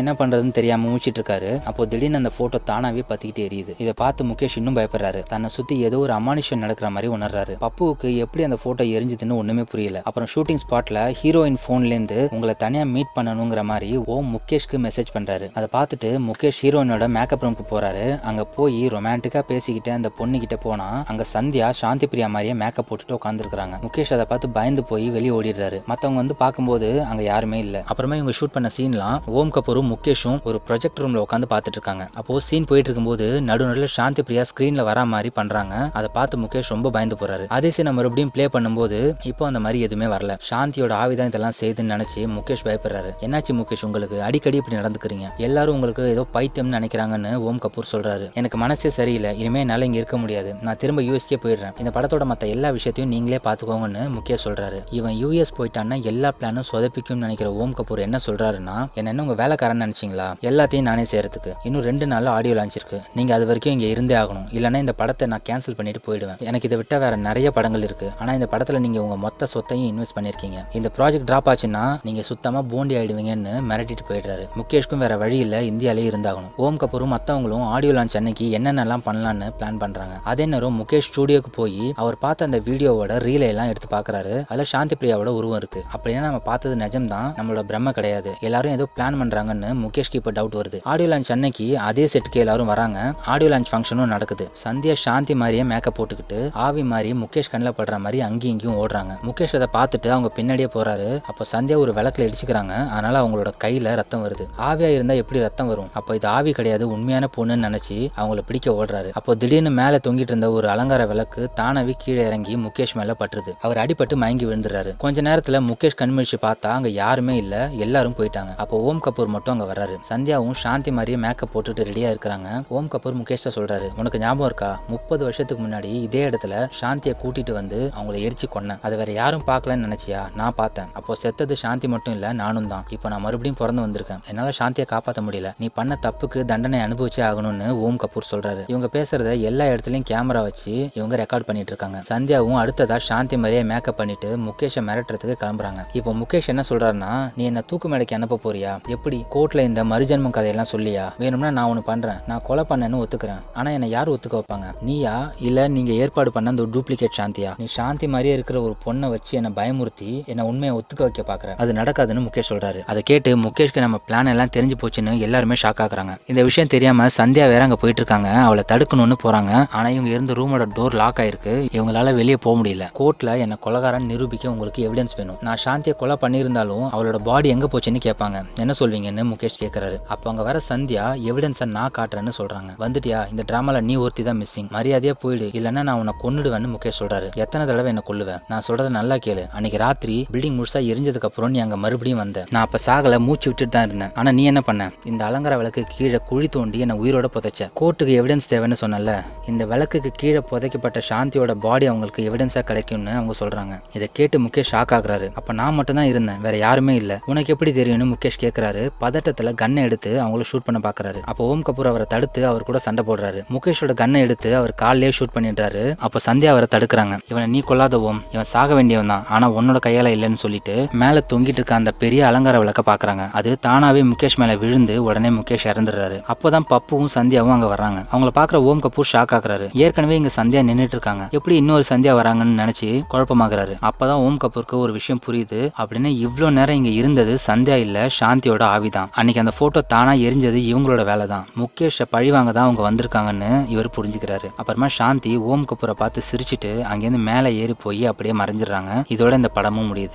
என்ன 0.00 0.12
பண்றதுன்னு 0.20 0.56
தெரியாம 0.58 0.90
மூச்சிட்டு 0.92 1.20
இருக்காரு. 1.20 1.52
அப்போ 1.70 1.86
திடீர்னு 1.92 2.20
அந்த 2.22 2.32
போட்டோ 2.38 2.60
தானாவே 2.70 3.04
பத்திக்கிட்டு 3.10 3.44
எரியுது. 3.46 3.74
இதை 3.82 3.92
பார்த்து 4.02 4.24
முகேஷ் 4.24 4.58
இன்னும் 4.60 4.76
பயப்படுறாரு. 4.76 5.22
தன்னை 5.32 5.48
சுத்தி 5.56 5.74
ஏதோ 5.88 5.98
ஒரு 6.04 6.12
அமானுஷம் 6.18 6.62
நடக்கிற 6.64 6.88
மாதிரி 6.96 7.08
உணர்றாரு. 7.16 7.54
பப்புவுக்கு 7.64 8.10
எப்படி 8.24 8.44
அந்த 8.44 8.58
போட்டோ 8.64 8.84
எரிஞ்சதுன்னு 8.96 9.38
ஒண்ணுமே 9.40 9.64
புரியல. 9.72 10.00
அப்புறம் 10.08 10.30
ஷூட்டிங் 10.34 10.62
ஸ்பாட்ல 10.64 11.00
ஹீரோயின் 11.20 11.58
போன்ல 11.66 11.92
இருந்து 11.94 12.18
உங்களை 12.36 12.54
தனியா 12.64 12.84
மீட் 12.94 13.14
பண்ணணுங்கிற 13.16 13.62
மாதிரி 13.70 13.90
ஓம் 14.14 14.30
முகேஷ்க்கு 14.34 14.78
மெசேஜ் 14.86 15.14
பண்றாரு. 15.16 15.48
அதை 15.58 15.68
பார்த்துட்டு 15.76 16.10
முகேஷ் 16.28 16.60
ஹீரோயினோட 16.62 17.06
மேக்கப் 17.16 17.44
ரூமுக்கு 17.44 17.66
போறாரு. 17.70 18.06
அங்க 18.30 18.42
போய் 18.56 18.80
ரொமான்டிக்கா 18.96 19.42
பேசிக்கிட்டு 19.50 19.92
அந்த 19.98 20.08
பொண்ணு 20.18 20.38
கிட்ட 20.44 20.56
போனா 20.66 20.88
அங்க 21.12 21.24
சந்தியா 21.34 21.68
சாந்தி 21.80 22.06
பிரியா 22.12 22.28
மாதிரியே 22.34 22.56
மேக்கப் 22.62 22.88
போட்டுட்டு 22.88 23.16
உட்காந்துருக்காங்க 23.18 23.78
முகேஷ் 23.84 24.12
அதை 24.16 24.26
பார்த்து 24.32 24.48
பயந்து 24.58 24.84
போய் 24.90 25.06
வெளியே 25.16 25.32
ஓடிடுறாரு. 25.42 25.84
மத்தவங்க 25.84 26.20
வந்து 26.20 26.34
பார்க்கும்போது 26.34 27.04
அங்க 27.04 27.22
யாருமே 27.22 27.58
இல்ல. 27.58 27.82
அப்புறமா 27.86 28.14
இவங்க 28.14 28.32
ஷூட் 28.40 28.52
பண்ண 28.52 28.70
சீன்லாம் 28.76 29.26
ஓம் 29.26 29.50
கபூரும் 29.50 29.90
முகேஷும் 29.92 30.42
ஒரு 30.42 30.60
ப்ரொஜெக்ட் 30.68 31.00
ரூம்ல 31.00 31.22
உட்காந்து 31.22 31.42
பாத்துட்டு 31.50 31.72
இருக்காங்க. 31.72 32.08
அப்போ 32.14 32.40
சீன் 32.40 32.64
போயிட்டு 32.64 32.90
இருக்கும்போது 32.90 33.42
நடு 33.42 33.88
சாந்தி 33.88 34.22
பிரியா 34.22 34.42
ஸ்கிரீன்ல 34.42 34.88
வரா 34.88 35.04
மாதிரி 35.04 35.30
பண்றாங்க. 35.30 35.90
அதை 35.92 36.08
பார்த்து 36.12 36.38
முகேஷ் 36.38 36.62
ரொம்ப 36.68 36.90
பயந்து 36.90 37.16
போறாரு. 37.20 37.46
அதே 37.46 37.72
சீனை 37.76 37.92
மறுபடியும் 37.92 38.30
ப்ளே 38.30 38.48
பண்ணும்போது 38.52 39.16
இப்போ 39.22 39.46
அந்த 39.46 39.60
மாதிரி 39.60 39.80
எதுவுமே 39.80 40.16
வரல. 40.16 40.38
சாந்தியோட 40.50 40.94
ஆவிதான் 41.02 41.26
இதெல்லாம் 41.26 41.52
செய்துன்னு 41.60 41.96
நினைச்சு 41.96 42.16
முகேஷ் 42.16 42.64
பயப்படுறாரு. 42.64 43.10
என்னாச்சு 43.20 43.52
முகேஷ் 43.52 43.84
உங்களுக்கு? 43.84 44.22
அடிக்கடி 44.22 44.56
இப்படி 44.56 44.76
நடந்துக்கிறீங்க. 44.76 45.36
எல்லாரும் 45.36 45.74
உங்களுக்கு 45.74 46.08
ஏதோ 46.08 46.26
பைத்தியம்னு 46.34 46.74
நினைக்கிறாங்கன்னு 46.78 47.34
ஓம் 47.34 47.58
கபூர் 47.58 47.94
சொல்றாரு. 47.94 48.32
எனக்கு 48.32 48.58
மனசே 48.58 48.90
சரியில்லை. 48.90 49.38
இனிமே 49.38 49.60
என்னால 49.60 49.84
இங்க 49.84 49.96
இருக்க 49.96 50.18
முடியாது. 50.18 50.54
நான் 50.62 50.76
திரும்ப 50.76 51.02
யூஎஸ்கே 51.02 51.36
போயிடுறேன். 51.42 51.78
இந்த 51.78 52.00
படத்தோட 52.00 52.22
மத்த 52.22 52.48
எல்லா 52.48 52.70
விஷயத்தையும் 52.70 53.14
நீங்களே 53.14 53.40
பாத்துக்கோங்கன்னு 53.44 54.10
முகேஷ் 54.18 54.44
சொல்றாரு. 54.44 54.84
இவன் 54.90 55.12
யூ 55.12 55.31
யூஎஸ் 55.32 55.54
போயிட்டான்னா 55.58 56.02
எல்லா 56.02 56.32
பிளானும் 56.40 56.68
சொதப்பிக்கும்னு 56.72 57.24
நினைக்கிற 57.24 57.52
ஓம் 57.52 57.74
கபூர் 57.74 57.98
என்ன 57.98 58.18
சொல்றாருன்னா 58.26 58.76
என்ன 58.94 59.10
என்ன 59.10 59.22
உங்க 59.22 59.34
வேலைக்காரன் 59.34 59.82
நினைச்சிங்களா? 59.82 60.26
எல்லாத்தையும் 60.40 60.80
நானே 60.80 61.02
செய்யறதுக்கு. 61.02 61.52
இன்னும் 61.62 61.82
ரெண்டு 61.82 62.06
நாள் 62.06 62.26
ஆடியோ 62.26 62.54
லான்ச் 62.54 62.74
இருக்கு. 62.74 63.00
நீங்க 63.14 63.34
அது 63.34 63.44
வரைக்கும் 63.44 63.72
இங்க 63.72 63.84
இருந்தே 63.84 64.14
ஆகணும். 64.14 64.46
இல்லைன்னா 64.50 64.76
இந்த 64.76 64.92
படத்தை 64.92 65.28
நான் 65.28 65.42
கேன்சல் 65.48 65.76
பண்ணிட்டு 65.76 66.00
போயிடுவேன். 66.06 66.38
எனக்கு 66.38 66.68
இதை 66.70 66.78
விட்டா 66.78 66.98
வேற 66.98 67.16
நிறைய 67.16 67.50
படங்கள் 67.50 67.82
இருக்கு. 67.82 68.10
ஆனா 68.18 68.32
இந்த 68.32 68.48
படத்துல 68.50 68.78
நீங்க 68.78 69.02
உங்க 69.02 69.16
மொத்த 69.16 69.46
சொத்தையும் 69.46 69.88
இன்வெஸ்ட் 69.92 70.18
பண்ணிருக்கீங்க 70.18 70.64
இந்த 70.72 70.90
ப்ராஜெக்ட் 70.96 71.24
டிராப் 71.24 71.48
ஆச்சுன்னா 71.48 72.00
நீங்க 72.02 72.22
சுத்தமா 72.22 72.62
போண்டி 72.62 72.94
ஆயிடுவீங்கன்னு 73.00 73.54
மிரட்டிட்டு 73.70 74.04
போயிடுறாரு. 74.08 74.48
முகேஷ்க்கும் 74.60 74.96
வேற 74.96 75.16
வழி 75.16 75.36
இல்ல. 75.36 75.60
இந்தியாலே 75.60 76.04
இருந்தாகணும். 76.10 76.54
ஓம் 76.56 76.76
கபூரும் 76.76 77.16
மத்தவங்களும் 77.16 77.64
ஆடியோ 77.64 77.92
லான்ச் 77.92 78.16
அன்னைக்கு 78.16 78.58
என்னென்னலாம் 78.58 79.04
பண்ணலாம்னு 79.06 79.50
பிளான் 79.58 79.78
பண்றாங்க. 79.78 80.20
அதே 80.24 80.46
நேரம் 80.46 80.80
முகேஷ் 80.80 81.10
ஸ்டுடியோக்கு 81.10 81.52
போய் 81.54 81.92
அவர் 81.96 82.18
பார்த்த 82.18 82.44
அந்த 82.44 82.58
வீடியோவோட 82.58 83.12
ரீலை 83.28 83.48
எல்லாம் 83.52 83.68
எடுத்து 83.68 83.96
பாக்குறாரு 83.96 84.44
அதுல 84.46 84.64
சாந்தி 84.64 84.96
பிரியாவோட 85.00 85.21
உருவம் 85.28 85.56
இருக்கு. 85.56 85.84
அப்படின்னா 85.96 86.20
நம்ம 86.20 86.38
பார்த்தது 86.38 86.74
நிஜம்தான். 86.74 87.32
நம்மளோட 87.36 87.60
பிரம்ம 87.60 87.90
கிடையாது. 87.92 88.34
எல்லாரும் 88.40 88.72
ஏதோ 88.72 88.86
பிளான் 88.96 89.14
பண்றாங்கன்னு 89.14 89.76
முகேஷ்க்கு 89.84 90.12
இப்ப 90.12 90.32
டவுட் 90.32 90.60
வருது. 90.60 90.80
ஆடியோ 90.82 91.08
லான்ச் 91.08 91.32
அன்னைக்கு 91.32 91.78
அதே 91.78 92.08
செட்டுக்கு 92.12 92.34
எல்லாரும் 92.34 92.66
வராங்க. 92.66 93.14
ஆடியோ 93.26 93.58
லான்ச் 93.58 93.64
ஃபங்க்ஷனும் 93.72 94.04
நடக்குது. 94.04 94.50
சந்தியா 94.64 94.92
சாந்தி 94.92 95.34
மாதிரியே 95.34 95.64
மேக்கப் 95.64 96.02
போட்டுக்கிட்டு 96.02 96.50
ஆவி 96.52 96.84
மாதிரி 96.84 97.12
முகேஷ் 97.12 97.50
கண்ணில் 97.50 97.72
படுற 97.78 97.98
மாதிரி 97.98 98.20
அங்கேயும் 98.20 98.58
இங்கேயும் 98.58 98.88
ஓடுறாங்க. 98.88 99.18
முகேஷ் 99.26 99.60
அதை 99.60 99.68
பார்த்துட்டு 99.72 100.08
அவங்க 100.08 100.30
பின்னாடியே 100.36 100.68
போறாரு. 100.74 101.22
அப்போ 101.22 101.44
சந்தியா 101.52 101.76
ஒரு 101.76 101.92
விளக்குல 101.92 102.32
இடிச்சுக்கிறாங்க. 102.32 102.88
அதனால 102.88 103.20
அவங்களோட 103.20 103.52
கையில 103.64 103.94
ரத்தம் 103.94 104.28
வருது. 104.28 104.48
ஆவியா 104.58 104.88
இருந்தா 104.88 105.14
எப்படி 105.14 105.40
ரத்தம் 105.40 105.66
வரும்? 105.66 105.90
அப்போ 105.92 106.14
இது 106.14 106.28
ஆவி 106.28 106.52
கிடையாது 106.52 106.88
உண்மையான 106.88 107.28
பொண்ணுன்னு 107.36 107.66
நினைச்சு 107.68 108.10
அவங்கள 108.16 108.40
பிடிக்க 108.46 108.70
ஓடுறாரு. 108.70 109.10
அப்போ 109.12 109.34
திடீர்னு 109.34 109.70
மேல 109.70 110.00
தொங்கிட்டு 110.08 110.30
இருந்த 110.30 110.50
ஒரு 110.50 110.68
அலங்கார 110.68 111.06
விளக்கு 111.06 111.50
தானவி 111.56 111.92
கீழே 111.98 112.26
இறங்கி 112.26 112.56
முகேஷ் 112.56 112.94
மேல 112.94 113.14
பட்டுருது. 113.18 113.52
அவர் 113.60 113.76
அடிபட்டு 113.76 114.14
மயங்கி 114.14 114.44
விழுந்துறாரு 114.44 114.96
கொஞ்ச 115.12 115.24
நேரத்துல 115.30 115.58
முகேஷ் 115.68 115.96
கண்மிழிச்சு 116.00 116.36
பார்த்தா 116.42 116.68
அங்க 116.74 116.88
யாருமே 116.88 117.36
இல்ல 117.36 117.54
எல்லாரும் 117.84 118.14
போயிட்டாங்க. 118.18 118.52
அப்போ 118.56 118.76
ஓம் 118.80 119.00
கபூர் 119.06 119.26
மட்டும் 119.26 119.54
அங்க 119.54 119.64
வர்றாரு. 119.72 119.96
சந்தியாவும் 120.10 120.54
சாந்தி 120.60 120.90
மாதிரியே 120.90 121.18
மேக்கப் 121.24 121.50
போட்டுட்டு 121.54 121.82
ரெடியா 121.88 122.08
இருக்கிறாங்க 122.12 122.48
ஓம் 122.68 122.88
கபூர் 122.94 123.16
முகேஷ் 123.18 123.44
சொல்றாரு 123.56 123.88
உனக்கு 123.96 124.18
ஞாபகம் 124.18 124.46
இருக்கா? 124.46 124.70
முப்பது 124.88 125.22
வருஷத்துக்கு 125.22 125.64
முன்னாடி 125.64 125.90
இதே 126.06 126.22
இடத்துல 126.28 126.54
சாந்தியை 126.80 127.14
கூட்டிட்டு 127.22 127.52
வந்து 127.52 127.90
அவங்கள 127.98 128.16
எரிச்சு 128.26 128.48
கொன்னேன். 128.54 128.80
அதை 128.82 128.98
வேற 128.98 129.12
யாரும் 129.12 129.44
பார்க்கலன்னு 129.46 129.86
நினைச்சியா? 129.88 130.22
நான் 130.34 130.56
பார்த்தேன். 130.56 130.88
அப்போ 130.92 131.14
செத்தது 131.14 131.56
சாந்தி 131.56 131.88
மட்டும் 131.88 132.14
இல்ல 132.14 132.32
நானும் 132.32 132.66
தான். 132.66 132.86
இப்போ 132.88 133.08
நான் 133.08 133.20
மறுபடியும் 133.20 133.60
பிறந்து 133.60 133.84
வந்திருக்கேன். 133.86 134.22
என்னால 134.28 134.54
சாந்தியை 134.60 134.88
காப்பாற்ற 134.94 135.22
முடியல. 135.22 135.52
நீ 135.58 135.68
பண்ண 135.74 135.98
தப்புக்கு 136.06 136.44
தண்டனை 136.44 136.80
அனுபவிச்சே 136.80 137.22
ஆகணும்னு 137.28 137.68
ஓம் 137.84 138.00
கபூர் 138.06 138.30
சொல்றாரு. 138.32 138.64
இவங்க 138.66 138.90
பேசுறத 138.96 139.40
எல்லா 139.50 139.66
இடத்துலயும் 139.74 140.08
கேமரா 140.12 140.42
வச்சு 140.48 140.74
இவங்க 140.94 141.14
ரெக்கார்ட் 141.24 141.48
பண்ணிட்டு 141.50 141.74
இருக்காங்க. 141.74 142.00
சந்தியாவும் 142.12 142.60
அடுத்ததா 142.64 142.96
சாந்தி 143.10 143.36
மாதிரியே 143.36 143.64
மேக்கப் 143.74 143.96
பண்ணிட்டு 143.96 144.28
முகேஷை 144.48 144.80
மிரட்டுறதுக்கு 144.92 145.34
கிளம்புறாங்க. 145.40 145.86
இப்போ 145.92 146.12
முகேஷ் 146.12 146.46
என்ன 146.46 146.62
சொல்றாருன்னா 146.68 147.32
நீ 147.36 147.44
என்ன 147.44 147.60
தூக்கு 147.60 147.88
மேடைக்கு 147.88 148.14
அனுப்ப 148.14 148.38
போறியா? 148.44 148.86
எப்படி? 148.86 149.24
கோர்ட்ல 149.30 149.58
இந்த 149.58 149.84
மறுஜன்மம் 149.84 150.30
கதையெல்லாம் 150.30 150.70
சொல்லியா? 150.72 151.12
வேணும்னா 151.18 151.50
நான் 151.50 151.68
ஒன்னு 151.68 151.82
பண்றேன். 151.82 152.16
நான் 152.26 152.42
கொலை 152.44 152.64
பண்ணேன்னு 152.68 153.02
ஒத்துக்கிறேன். 153.02 153.40
ஆனா 153.54 153.70
என்ன 153.70 153.86
யார் 153.86 154.10
ஒத்துக்க 154.10 154.42
வைப்பாங்க? 154.42 154.72
நீயா? 154.80 155.32
இல்ல 155.40 155.68
நீங்க 155.68 155.92
ஏற்பாடு 155.92 156.32
பண்ண 156.32 156.50
அந்த 156.50 156.62
டூப்ளிகேட் 156.62 157.18
சாந்தியா? 157.18 157.54
நீ 157.58 157.64
சாந்தி 157.64 158.06
மாதிரியே 158.06 158.34
இருக்கிற 158.34 158.62
ஒரு 158.62 158.76
பொண்ணை 158.86 159.08
வச்சு 159.08 159.36
என்ன 159.36 159.50
பயமுறுத்தி 159.56 160.26
என்ன 160.26 160.44
உண்மையை 160.44 160.78
ஒத்துக்க 160.78 160.98
வைக்க 160.98 161.22
பாக்குற. 161.22 161.56
அது 161.56 161.72
நடக்காதுன்னு 161.72 162.26
முகேஷ் 162.26 162.52
சொல்றாரு. 162.52 162.84
அதை 162.84 163.02
கேட்டு 163.02 163.36
முகேஷ்க்கு 163.36 163.78
நம்ம 163.78 164.00
பிளான் 164.08 164.28
எல்லாம் 164.28 164.48
தெரிஞ்சு 164.56 164.72
போச்சுன்னு 164.80 165.18
எல்லாருமே 165.18 165.54
ஷாக் 165.62 165.80
ஆகுறாங்க. 165.80 166.16
இந்த 166.26 166.42
விஷயம் 166.42 166.68
தெரியாம 166.68 167.06
சந்தியா 167.06 167.46
வேற 167.48 167.62
அங்க 167.62 167.76
போயிட்டு 167.76 168.02
இருக்காங்க. 168.02 168.28
அவளை 168.28 168.64
தடுக்கணும்னு 168.72 169.12
போறாங்க. 169.22 169.68
ஆனா 169.70 169.88
இவங்க 169.88 170.10
இருந்த 170.10 170.32
ரூமோட 170.32 170.66
டோர் 170.76 170.94
லாக் 170.94 171.18
ஆயிருக்கு. 171.18 171.54
இவங்களால 171.72 172.14
வெளியே 172.14 172.36
போக 172.36 172.62
முடியல. 172.62 172.84
கோர்ட்ல 172.98 173.38
என்ன 173.38 173.56
கொலகாரன் 173.64 174.04
நிரூபிக்க 174.04 174.50
உங்களுக்கு 174.50 174.81
எவிடன்ஸ் 174.88 175.16
வேணும். 175.16 175.38
நான் 175.46 175.60
சாந்தியை 175.64 175.94
கொலை 176.02 176.16
பண்ணியிருந்தாலும் 176.20 176.86
அவளோட 176.94 177.18
பாடி 177.28 177.48
எங்க 177.48 177.68
போச்சுன்னு 177.72 178.00
கேட்பாங்க. 178.08 178.38
என்ன 178.62 178.74
சொல்வீங்கன்னு 178.80 179.24
முகேஷ் 179.32 179.58
கேக்குறாரு 179.62 179.96
அப்போ 180.14 180.30
அங்க 180.30 180.42
வர 180.48 180.60
சந்தியா 180.68 181.04
எவிடன்ஸை 181.30 181.68
நான் 181.76 181.94
காட்டுறேன்னு 181.98 182.32
சொல்றாங்க. 182.40 182.70
வந்துட்டியா? 182.84 183.20
இந்த 183.30 183.44
டிராமால 183.50 183.80
நீ 183.88 183.94
ஒருத்தி 184.04 184.22
தான் 184.22 184.40
மிஸ்ஸிங் 184.42 184.68
மரியாதையா 184.76 185.14
போயிடு. 185.24 185.48
இல்லைன்னா 185.58 185.82
நான் 185.88 185.98
உன்னை 186.02 186.14
கொன்னுடுவேன்னு 186.22 186.70
முகேஷ் 186.74 187.00
சொல்றாரு. 187.02 187.28
எத்தனை 187.44 187.66
தடவை 187.66 187.90
என்ன 187.94 188.04
கொள்ளுவேன் 188.10 188.42
நான் 188.48 188.66
சொல்றத 188.68 188.88
நல்லா 188.98 189.18
கேளு. 189.26 189.44
அன்னைக்கு 189.56 189.78
ராத்திரி 189.84 190.16
பில்டிங் 190.32 190.56
முழுசா 190.58 190.80
எரிஞ்சதுக்கு 190.92 191.28
அப்புறம் 191.30 191.50
நீ 191.50 191.58
அங்க 191.66 191.76
மறுபடியும் 191.84 192.22
வந்த. 192.22 192.44
நான் 192.50 192.66
அப்ப 192.66 192.78
சாகல 192.86 193.18
மூச்சு 193.26 193.48
விட்டுட்டு 193.50 193.74
தான் 193.76 193.86
இருந்தேன். 193.88 194.12
ஆனா 194.14 194.30
நீ 194.38 194.44
என்ன 194.52 194.60
பண்ண? 194.68 194.90
இந்த 195.10 195.22
அலங்கார 195.28 195.56
விளக்கு 195.60 195.84
கீழே 195.94 196.20
குழி 196.30 196.48
தோண்டி 196.48 196.78
என்ன 196.78 196.96
உயிரோட 197.02 197.26
புதைச்ச. 197.36 197.70
கோர்ட்டுக்கு 197.80 198.12
எவிடன்ஸ் 198.20 198.50
தேவைன்னு 198.52 198.78
சொன்னல 198.84 199.12
இந்த 199.46 199.62
விளக்குக்கு 199.72 200.10
கீழே 200.22 200.42
புதைக்கப்பட்ட 200.50 201.00
சாந்தியோட 201.10 201.52
பாடி 201.66 201.86
அவங்களுக்கு 201.86 202.22
எவிடன்ஸா 202.28 202.62
கிடைக்கும்னு 202.70 203.12
அவங்க 203.18 203.34
சொல்றாங்க. 203.42 203.74
இதை 203.96 204.08
கேட்டு 204.12 204.36
முகேஷ் 204.46 204.71
ஷாக் 204.72 204.92
ஆகுறாரு. 204.92 205.32
அப்ப 205.34 205.52
நான் 205.52 205.74
மட்டும் 205.74 205.96
தான் 205.96 206.04
இருந்தேன். 206.04 206.40
வேற 206.40 206.56
யாருமே 206.56 206.94
இல்ல. 206.94 207.20
உனக்கு 207.26 207.52
எப்படி 207.52 207.72
தெரியும்னு 207.72 208.16
முகேஷ் 208.16 208.42
கேக்குறாரு. 208.42 208.90
பதட்டத்துல 209.00 209.52
கன்னை 209.62 209.82
எடுத்து 209.82 210.22
அவங்கள 210.22 210.42
ஷூட் 210.52 210.64
பண்ண 210.64 210.80
பாக்குறாரு. 210.82 211.20
அப்போ 211.24 211.44
ஓம் 211.44 211.62
கபூர் 211.62 211.86
அவரை 211.86 212.06
தடுத்து 212.08 212.46
அவர் 212.46 212.62
கூட 212.62 212.78
சண்டை 212.78 213.04
போடுறாரு. 213.06 213.42
முகேஷோட 213.52 213.92
கன்னை 213.94 214.18
எடுத்து 214.18 214.56
அவர் 214.56 214.74
காலிலேயே 214.74 215.12
ஷூட் 215.18 215.36
பண்ணிடுறாரு. 215.36 215.96
அப்போ 215.98 216.18
சந்தியா 216.30 216.46
அவரை 216.46 216.68
தடுக்கிறாங்க. 216.70 217.18
இவனை 217.28 217.48
நீ 217.48 217.62
கொல்லாத 217.68 217.94
ஓம். 217.94 218.22
இவன் 218.32 218.44
சாக 218.44 218.74
வேண்டியவன் 218.74 219.06
தான் 219.06 219.24
ஆனா 219.28 219.50
உன்னோட 219.50 219.76
கையால 219.86 220.08
இல்லைன்னு 220.08 220.32
சொல்லிட்டு 220.32 220.88
மேல 220.92 221.22
தொங்கிட்டு 221.32 221.46
இருக்க 221.46 221.74
அந்த 221.74 221.90
பெரிய 221.90 222.26
அலங்கார 222.26 222.58
விளக்க 222.58 222.82
பாக்குறாங்க. 222.92 223.30
அது 223.32 223.58
தானாவே 223.66 224.02
முகேஷ் 224.02 224.36
மேல 224.36 224.56
விழுந்து 224.56 225.02
உடனே 225.02 225.28
முகேஷ் 225.28 225.64
இறந்துடுறாரு. 225.64 226.22
அப்போதான் 226.28 226.60
பப்புவும் 226.70 227.06
சந்தியாவும் 227.14 227.52
அங்க 227.52 227.74
வர்றாங்க. 227.74 228.14
அவங்கள 228.14 228.30
பாக்குற 228.34 228.56
ஓம் 228.56 228.80
கபூர் 228.80 229.16
ஷாக் 229.16 229.32
ஆகுறாரு. 229.32 229.68
ஏற்கனவே 229.72 230.16
இங்க 230.16 230.28
சந்தியா 230.36 230.64
நின்றுட்டு 230.64 230.94
இருக்காங்க. 230.96 231.28
எப்படி 231.30 231.56
இன்னொரு 231.56 231.84
சந்தியா 231.88 232.12
வராங்கன்னு 232.18 232.60
நினைச்சு 232.62 233.04
குழப்பமாகறாரு. 233.10 233.74
அப்பதான் 233.82 234.20
ஓம் 234.26 234.36
கபூர் 234.36 234.61
கபூருக்கு 234.62 234.78
ஒரு 234.78 234.92
விஷயம் 234.92 235.20
புரியுது 235.26 235.60
அப்படின்னு 235.78 236.10
இவ்வளோ 236.24 236.50
நேரம் 236.50 236.76
இங்க 236.76 236.88
இருந்தது 236.88 237.38
சந்தியா 237.46 237.76
இல்ல 237.76 238.06
சாந்தியோட 238.20 238.62
ஆவிதான். 238.74 239.08
அன்னைக்கு 239.10 239.42
அந்த 239.44 239.52
போட்டோ 239.58 239.80
தானா 239.80 240.12
எரிஞ்சது 240.12 240.58
இவங்களோட 240.72 241.04
வேலை 241.04 241.26
தான் 241.26 241.46
முகேஷை 241.58 242.04
பழிவாங்க 242.10 242.52
தான் 242.52 242.64
அவங்க 242.64 242.82
வந்திருக்காங்கன்னு 242.90 243.68
இவர் 243.68 243.90
புரிஞ்சுக்கிறாரு. 243.96 244.48
அப்புறமா 244.56 244.88
சாந்தி 244.88 245.36
ஓம் 245.36 245.64
கபூரை 245.64 245.90
பார்த்து 245.90 246.22
சிரிச்சிட்டு 246.30 246.72
அங்கேருந்து 246.92 247.18
மேலே 247.18 247.56
ஏறி 247.56 247.74
போய் 247.82 248.06
அப்படியே 248.06 248.34
மறைஞ்சிடுறாங்க. 248.38 248.90
இதோட 249.08 249.32
இந்த 249.32 249.48
படமும் 249.48 249.94
முடியுது. 249.94 250.10